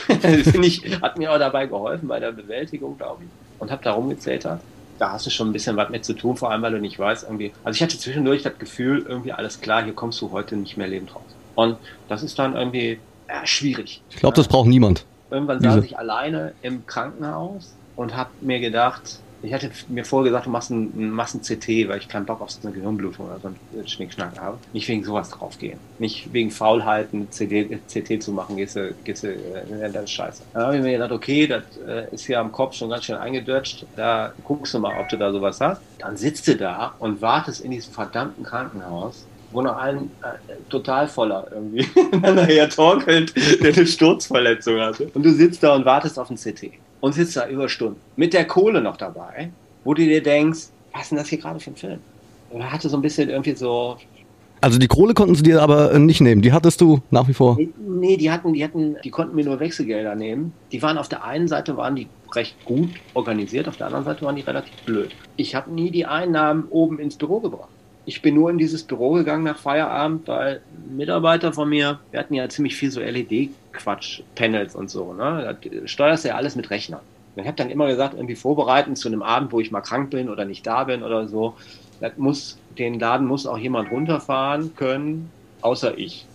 [0.07, 3.29] Das äh, finde ich, hat mir auch dabei geholfen bei der Bewältigung, glaube ich.
[3.59, 4.59] Und habe da rumgezetert.
[4.99, 6.99] Da hast du schon ein bisschen was mit zu tun, vor allem weil du nicht
[6.99, 7.51] weißt, irgendwie.
[7.63, 10.87] Also ich hatte zwischendurch das Gefühl, irgendwie alles klar, hier kommst du heute nicht mehr
[10.87, 11.23] lebend raus.
[11.55, 14.01] Und das ist dann irgendwie ja, schwierig.
[14.09, 15.05] Ich glaube, das braucht niemand.
[15.31, 20.29] Irgendwann Diese- saß ich alleine im Krankenhaus und habe mir gedacht, ich hatte mir vorher
[20.29, 22.75] gesagt, du machst ein, ein machst ein CT, weil ich keinen Bock auf so eine
[22.75, 24.57] Gehirnblutung oder so einen Schnickschnack habe.
[24.73, 25.79] Nicht wegen sowas draufgehen.
[25.99, 30.43] Nicht wegen Faulheiten CD, CT zu machen, gehst du, gehst du, äh, das ist scheiße.
[30.53, 33.15] Dann habe ich mir gedacht, okay, das äh, ist hier am Kopf schon ganz schön
[33.15, 33.85] eingedutscht.
[33.95, 35.81] Da guckst du mal, ob du da sowas hast.
[35.99, 41.09] Dann sitzt du da und wartest in diesem verdammten Krankenhaus wo noch ein äh, total
[41.09, 41.85] voller irgendwie
[42.21, 45.11] nachher torkelt, der eine Sturzverletzung hatte.
[45.13, 46.71] Und du sitzt da und wartest auf ein CT.
[47.01, 47.99] Und sitzt da über Stunden.
[48.15, 49.51] Mit der Kohle noch dabei,
[49.83, 51.99] wo du dir denkst, was ist denn das hier gerade für ein Film?
[52.51, 53.97] Und er hatte so ein bisschen irgendwie so.
[54.59, 56.41] Also die Kohle konnten sie dir aber äh, nicht nehmen.
[56.41, 57.57] Die hattest du nach wie vor.
[57.79, 60.53] Nee, die hatten, die hatten, die konnten mir nur Wechselgelder nehmen.
[60.71, 64.23] Die waren auf der einen Seite waren die recht gut organisiert, auf der anderen Seite
[64.23, 65.11] waren die relativ blöd.
[65.35, 67.69] Ich habe nie die Einnahmen oben ins Büro gebracht.
[68.05, 72.33] Ich bin nur in dieses Büro gegangen nach Feierabend, weil Mitarbeiter von mir, wir hatten
[72.33, 75.57] ja ziemlich viel so LED-Quatsch, Panels und so, ne?
[75.61, 77.01] Das steuerst du ja alles mit Rechnern.
[77.35, 80.29] Ich habe dann immer gesagt, irgendwie vorbereiten zu einem Abend, wo ich mal krank bin
[80.29, 81.55] oder nicht da bin oder so.
[81.99, 85.29] Das muss, den Laden muss auch jemand runterfahren können,
[85.61, 86.25] außer ich.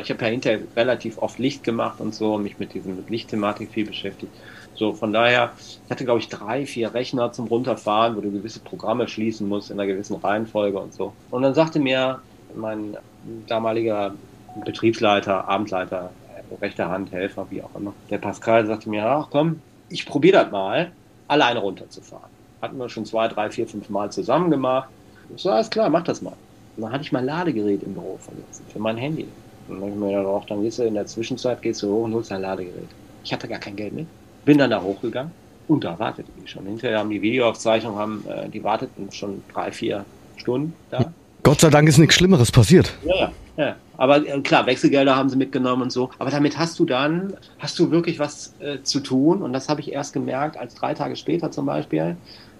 [0.00, 3.86] Ich habe ja hinterher relativ oft Licht gemacht und so, mich mit diesem Lichtthematik viel
[3.86, 4.32] beschäftigt.
[4.76, 8.60] So, von daher, ich hatte, glaube ich, drei, vier Rechner zum Runterfahren, wo du gewisse
[8.62, 11.16] Programme schließen musst in einer gewissen Reihenfolge und so.
[11.28, 14.18] Und dann sagte mir mein damaliger
[14.54, 16.18] Betriebsleiter, Abendleiter,
[16.60, 20.50] rechter Hand, Helfer, wie auch immer, der Pascal sagte mir, ach komm, ich probiere das
[20.52, 20.96] mal,
[21.28, 22.32] alleine runterzufahren.
[22.60, 24.92] Hatten wir schon zwei, drei, vier, fünf Mal zusammen gemacht.
[25.28, 26.40] Ich so, alles klar, mach das mal.
[26.74, 29.38] Und dann hatte ich mein Ladegerät im Büro vergessen, für mein Handy.
[29.66, 31.88] Und dann hab ich mir gedacht, ach, dann gehst du in der Zwischenzeit, gehst du
[31.92, 32.96] hoch und holst dein Ladegerät.
[33.22, 34.10] Ich hatte gar kein Geld mit.
[34.44, 35.32] Bin dann da hochgegangen
[35.68, 36.66] und da wartete die schon.
[36.66, 40.04] Hinterher haben die Videoaufzeichnungen, haben, äh, die warteten schon drei, vier
[40.36, 41.12] Stunden da.
[41.42, 42.94] Gott sei Dank ist nichts Schlimmeres passiert.
[43.04, 43.76] Ja, ja, ja.
[43.96, 46.10] Aber äh, klar, Wechselgelder haben sie mitgenommen und so.
[46.18, 49.42] Aber damit hast du dann, hast du wirklich was äh, zu tun.
[49.42, 52.16] Und das habe ich erst gemerkt, als drei Tage später zum Beispiel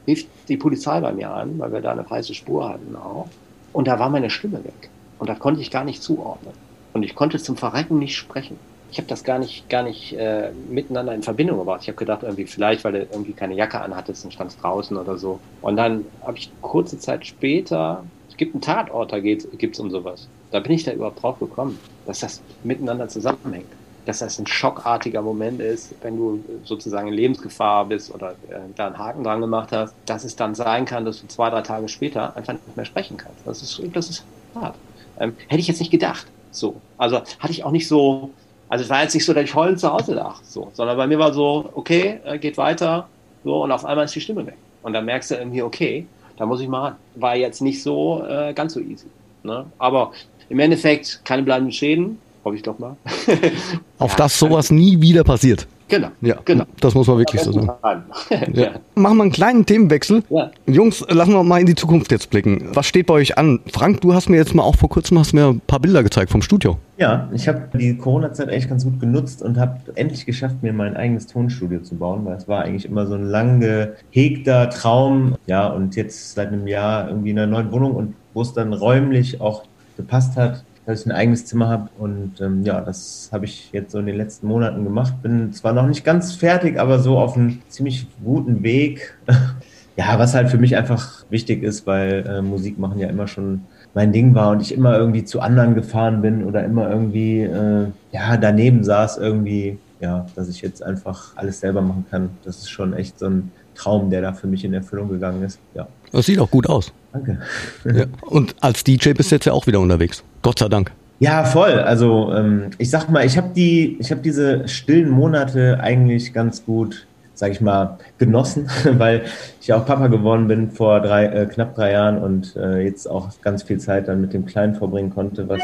[0.07, 3.29] rief die Polizei bei mir an, weil wir da eine weiße Spur hatten auch.
[3.73, 4.91] Und da war meine Stimme weg.
[5.19, 6.53] Und da konnte ich gar nicht zuordnen.
[6.93, 8.59] Und ich konnte zum Verrecken nicht sprechen.
[8.95, 11.81] Ich habe das gar nicht, gar nicht äh, miteinander in Verbindung gebracht.
[11.83, 15.19] Ich habe gedacht, irgendwie vielleicht, weil du irgendwie keine Jacke anhattest und standst draußen oder
[15.19, 15.41] so.
[15.63, 19.91] Und dann habe ich kurze Zeit später, es gibt einen Tatort, da geht es um
[19.91, 20.29] sowas.
[20.53, 23.67] Da bin ich da überhaupt drauf gekommen, dass das miteinander zusammenhängt.
[24.07, 28.87] dass das ein schockartiger Moment ist, wenn du sozusagen in Lebensgefahr bist oder äh, da
[28.89, 31.89] einen Haken dran gemacht hast, dass es dann sein kann, dass du zwei, drei Tage
[31.89, 33.47] später einfach nicht mehr sprechen kannst.
[33.47, 34.25] Das ist, das ist
[34.55, 34.77] hart.
[35.19, 36.27] Ähm, hätte ich jetzt nicht gedacht.
[36.51, 36.81] So.
[36.99, 38.31] Also hatte ich auch nicht so,
[38.69, 41.07] also es war jetzt nicht so, dass ich heulend zu Hause lag, so, sondern bei
[41.07, 43.09] mir war so, okay, äh, geht weiter,
[43.45, 44.57] so, und auf einmal ist die Stimme weg.
[44.83, 46.07] Und dann merkst du irgendwie, okay,
[46.37, 46.97] da muss ich mal ran.
[47.15, 49.07] War jetzt nicht so äh, ganz so easy.
[49.43, 49.67] Ne?
[49.79, 50.13] Aber
[50.49, 52.97] im Endeffekt keine bleibenden Schäden, hoffe ich doch mal.
[53.99, 55.67] Auf ja, dass sowas nie wieder passiert.
[55.95, 56.09] Genau.
[56.23, 56.65] Ja, genau.
[56.81, 57.73] Das muss man wirklich so sagen.
[58.53, 58.71] ja.
[58.97, 60.25] Machen wir einen kleinen Themenwechsel.
[60.29, 60.51] Ja.
[60.67, 62.69] Jungs, lassen wir mal in die Zukunft jetzt blicken.
[62.73, 63.61] Was steht bei euch an?
[63.73, 66.33] Frank, du hast mir jetzt mal auch vor kurzem hast mir ein paar Bilder gezeigt
[66.33, 66.79] vom Studio.
[66.97, 70.97] Ja, ich habe die Corona-Zeit echt ganz gut genutzt und habe endlich geschafft, mir mein
[70.97, 75.37] eigenes Tonstudio zu bauen, weil es war eigentlich immer so ein lang gehegter Traum.
[75.47, 78.73] Ja, und jetzt seit einem Jahr irgendwie in einer neuen Wohnung und wo es dann
[78.73, 79.63] räumlich auch
[79.97, 81.89] gepasst hat, dass ich ein eigenes Zimmer habe.
[81.99, 85.15] Und ähm, ja, das habe ich jetzt so in den letzten Monaten gemacht.
[85.23, 89.17] Bin zwar noch nicht ganz fertig, aber so auf einem ziemlich guten Weg.
[89.97, 93.63] ja, was halt für mich einfach wichtig ist, weil äh, Musik machen ja immer schon
[93.95, 97.87] mein Ding war und ich immer irgendwie zu anderen gefahren bin oder immer irgendwie äh,
[98.11, 102.31] ja daneben saß irgendwie ja, dass ich jetzt einfach alles selber machen kann.
[102.45, 105.59] Das ist schon echt so ein Traum, der da für mich in Erfüllung gegangen ist.
[105.75, 105.89] Ja.
[106.15, 106.93] Das sieht auch gut aus.
[107.13, 107.39] Danke.
[107.85, 108.05] Ja.
[108.21, 110.23] Und als DJ bist du jetzt ja auch wieder unterwegs.
[110.43, 110.93] Gott sei Dank.
[111.19, 111.73] Ja, voll.
[111.73, 116.65] Also ähm, ich sag mal, ich habe die, ich habe diese stillen Monate eigentlich ganz
[116.65, 119.23] gut, sag ich mal, genossen, weil
[119.61, 123.11] ich ja auch Papa geworden bin vor drei, äh, knapp drei Jahren und äh, jetzt
[123.11, 125.63] auch ganz viel Zeit dann mit dem Kleinen verbringen konnte, was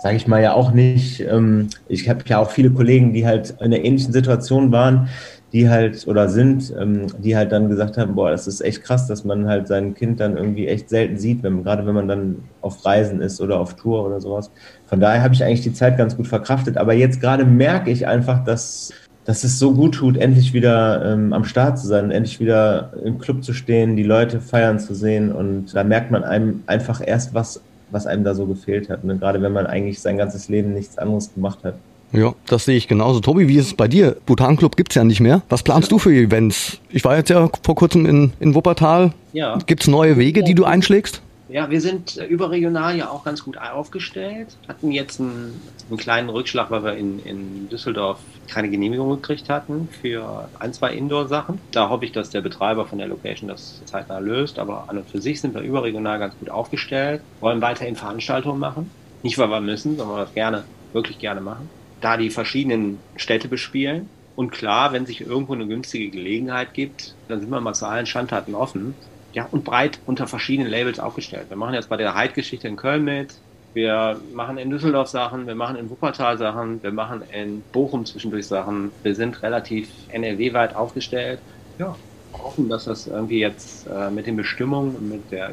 [0.00, 1.20] sage ich mal ja auch nicht.
[1.20, 5.08] Ähm, ich habe ja auch viele Kollegen, die halt in einer ähnlichen Situation waren
[5.52, 9.06] die halt oder sind, ähm, die halt dann gesagt haben, boah, das ist echt krass,
[9.06, 12.36] dass man halt sein Kind dann irgendwie echt selten sieht, wenn, gerade wenn man dann
[12.60, 14.50] auf Reisen ist oder auf Tour oder sowas.
[14.86, 16.76] Von daher habe ich eigentlich die Zeit ganz gut verkraftet.
[16.76, 18.92] Aber jetzt gerade merke ich einfach, dass,
[19.24, 23.18] dass es so gut tut, endlich wieder ähm, am Start zu sein, endlich wieder im
[23.18, 25.32] Club zu stehen, die Leute feiern zu sehen.
[25.32, 29.02] Und da merkt man einem einfach erst, was, was einem da so gefehlt hat.
[29.02, 29.16] Ne?
[29.16, 31.76] Gerade wenn man eigentlich sein ganzes Leben nichts anderes gemacht hat.
[32.12, 33.20] Ja, das sehe ich genauso.
[33.20, 34.16] Tobi, wie ist es bei dir?
[34.24, 35.42] Bhutan Club gibt's ja nicht mehr.
[35.48, 36.78] Was planst du für Events?
[36.90, 39.12] Ich war jetzt ja vor kurzem in, in Wuppertal.
[39.32, 39.58] Ja.
[39.66, 41.20] Gibt's neue Wege, die du einschlägst?
[41.50, 44.48] Ja, wir sind überregional ja auch ganz gut aufgestellt.
[44.68, 49.88] Hatten jetzt einen, einen kleinen Rückschlag, weil wir in, in Düsseldorf keine Genehmigung gekriegt hatten
[50.02, 51.58] für ein, zwei Indoor-Sachen.
[51.72, 54.58] Da hoffe ich, dass der Betreiber von der Location das zeitnah löst.
[54.58, 57.22] Aber an und für sich sind wir überregional ganz gut aufgestellt.
[57.40, 58.90] Wollen weiterhin Veranstaltungen machen.
[59.22, 61.68] Nicht, weil wir müssen, sondern weil wir das gerne, wirklich gerne machen
[62.00, 64.08] da die verschiedenen Städte bespielen.
[64.36, 68.06] Und klar, wenn sich irgendwo eine günstige Gelegenheit gibt, dann sind wir mal zu allen
[68.06, 68.94] Schandtaten offen.
[69.32, 71.46] Ja, und breit unter verschiedenen Labels aufgestellt.
[71.48, 73.34] Wir machen jetzt bei der Hyde-Geschichte in Köln mit.
[73.74, 78.46] Wir machen in Düsseldorf Sachen, wir machen in Wuppertal Sachen, wir machen in Bochum zwischendurch
[78.46, 78.90] Sachen.
[79.02, 81.40] Wir sind relativ NRW-weit aufgestellt.
[81.78, 81.94] Ja,
[82.32, 85.52] hoffen, dass das irgendwie jetzt äh, mit den Bestimmungen und mit der, äh,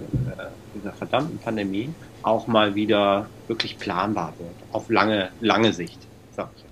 [0.76, 1.90] dieser verdammten Pandemie
[2.24, 4.56] auch mal wieder wirklich planbar wird.
[4.72, 6.00] Auf lange, lange Sicht.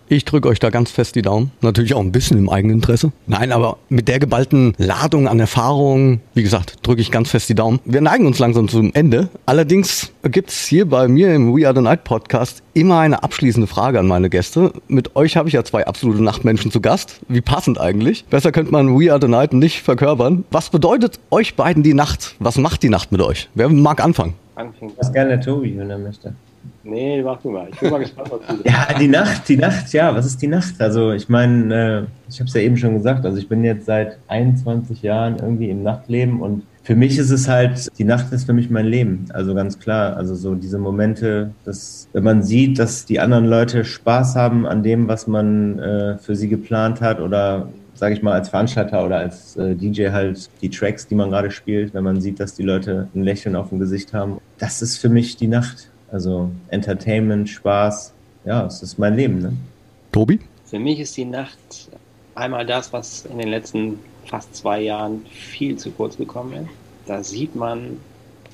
[0.09, 1.51] Ich drücke euch da ganz fest die Daumen.
[1.61, 3.11] Natürlich auch ein bisschen im eigenen Interesse.
[3.25, 7.55] Nein, aber mit der geballten Ladung an Erfahrung, wie gesagt, drücke ich ganz fest die
[7.55, 7.79] Daumen.
[7.85, 9.29] Wir neigen uns langsam zum Ende.
[9.45, 13.99] Allerdings gibt's hier bei mir im We Are the Night Podcast immer eine abschließende Frage
[13.99, 14.73] an meine Gäste.
[14.87, 17.21] Mit euch habe ich ja zwei absolute Nachtmenschen zu Gast.
[17.29, 18.25] Wie passend eigentlich.
[18.25, 20.43] Besser könnte man We Are the Night nicht verkörpern.
[20.51, 22.35] Was bedeutet euch beiden die Nacht?
[22.39, 23.49] Was macht die Nacht mit euch?
[23.55, 24.33] Wer mag anfangen?
[24.97, 26.35] Was gerne Tobi, wenn er möchte.
[26.83, 27.69] Nee, mach du mal.
[27.71, 30.47] Ich bin mal gespannt, was du Ja, die Nacht, die Nacht, ja, was ist die
[30.47, 30.75] Nacht?
[30.79, 33.85] Also ich meine, äh, ich habe es ja eben schon gesagt, also ich bin jetzt
[33.85, 38.45] seit 21 Jahren irgendwie im Nachtleben und für mich ist es halt, die Nacht ist
[38.45, 39.27] für mich mein Leben.
[39.33, 43.85] Also ganz klar, also so diese Momente, dass wenn man sieht, dass die anderen Leute
[43.85, 48.33] Spaß haben an dem, was man äh, für sie geplant hat oder sage ich mal,
[48.33, 52.19] als Veranstalter oder als äh, DJ halt die Tracks, die man gerade spielt, wenn man
[52.19, 54.39] sieht, dass die Leute ein Lächeln auf dem Gesicht haben.
[54.57, 55.89] Das ist für mich die Nacht.
[56.13, 58.13] Also Entertainment, Spaß,
[58.45, 59.41] ja, es ist mein Leben.
[59.41, 59.53] Ne?
[60.11, 60.39] Tobi?
[60.65, 61.57] Für mich ist die Nacht
[62.35, 66.69] einmal das, was in den letzten fast zwei Jahren viel zu kurz gekommen ist.
[67.07, 67.97] Da sieht man,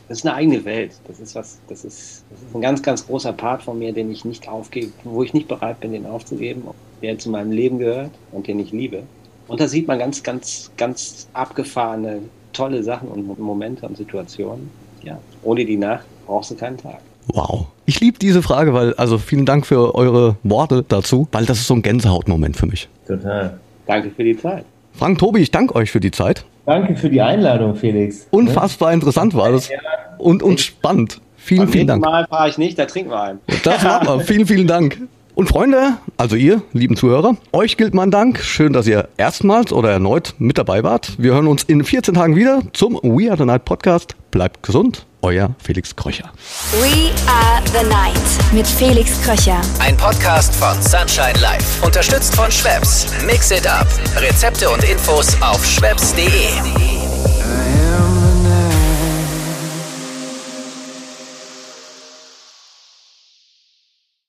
[0.08, 0.94] das ist eine eigene Welt.
[1.06, 4.10] Das ist was, das ist, das ist ein ganz, ganz großer Part von mir, den
[4.10, 6.64] ich nicht aufgebe, wo ich nicht bereit bin, den aufzugeben,
[7.02, 9.04] der zu meinem Leben gehört und den ich liebe.
[9.50, 12.22] Und da sieht man ganz, ganz, ganz abgefahrene,
[12.54, 14.72] tolle Sachen und Momente und Situationen.
[15.04, 17.02] Ja, ohne die Nacht brauchst du keinen Tag.
[17.34, 17.68] Wow.
[17.86, 21.68] Ich liebe diese Frage, weil, also vielen Dank für eure Worte dazu, weil das ist
[21.68, 22.90] so ein Gänsehautmoment für mich.
[23.08, 23.60] Total.
[23.88, 24.66] Danke für die Zeit.
[24.94, 26.46] Frank, Tobi, ich danke euch für die Zeit.
[26.66, 28.28] Danke für die Einladung, Felix.
[28.32, 29.70] Unfassbar interessant war das.
[30.18, 31.22] Und, und spannend.
[31.38, 32.04] Vielen, Beim vielen Dank.
[32.04, 33.40] Mal fahre ich nicht, da trinken wir einen.
[33.64, 34.20] Das machen wir.
[34.20, 35.00] vielen, vielen Dank.
[35.36, 38.40] Und Freunde, also ihr, lieben Zuhörer, euch gilt mein Dank.
[38.40, 41.14] Schön, dass ihr erstmals oder erneut mit dabei wart.
[41.18, 44.16] Wir hören uns in 14 Tagen wieder zum We Are the Night Podcast.
[44.32, 46.32] Bleibt gesund, euer Felix Kröcher.
[46.80, 49.60] We Are the Night mit Felix Kröcher.
[49.80, 51.86] Ein Podcast von Sunshine Life.
[51.86, 53.08] Unterstützt von Schwebs.
[53.26, 53.88] Mix it up.
[54.18, 57.39] Rezepte und Infos auf schwebs.de.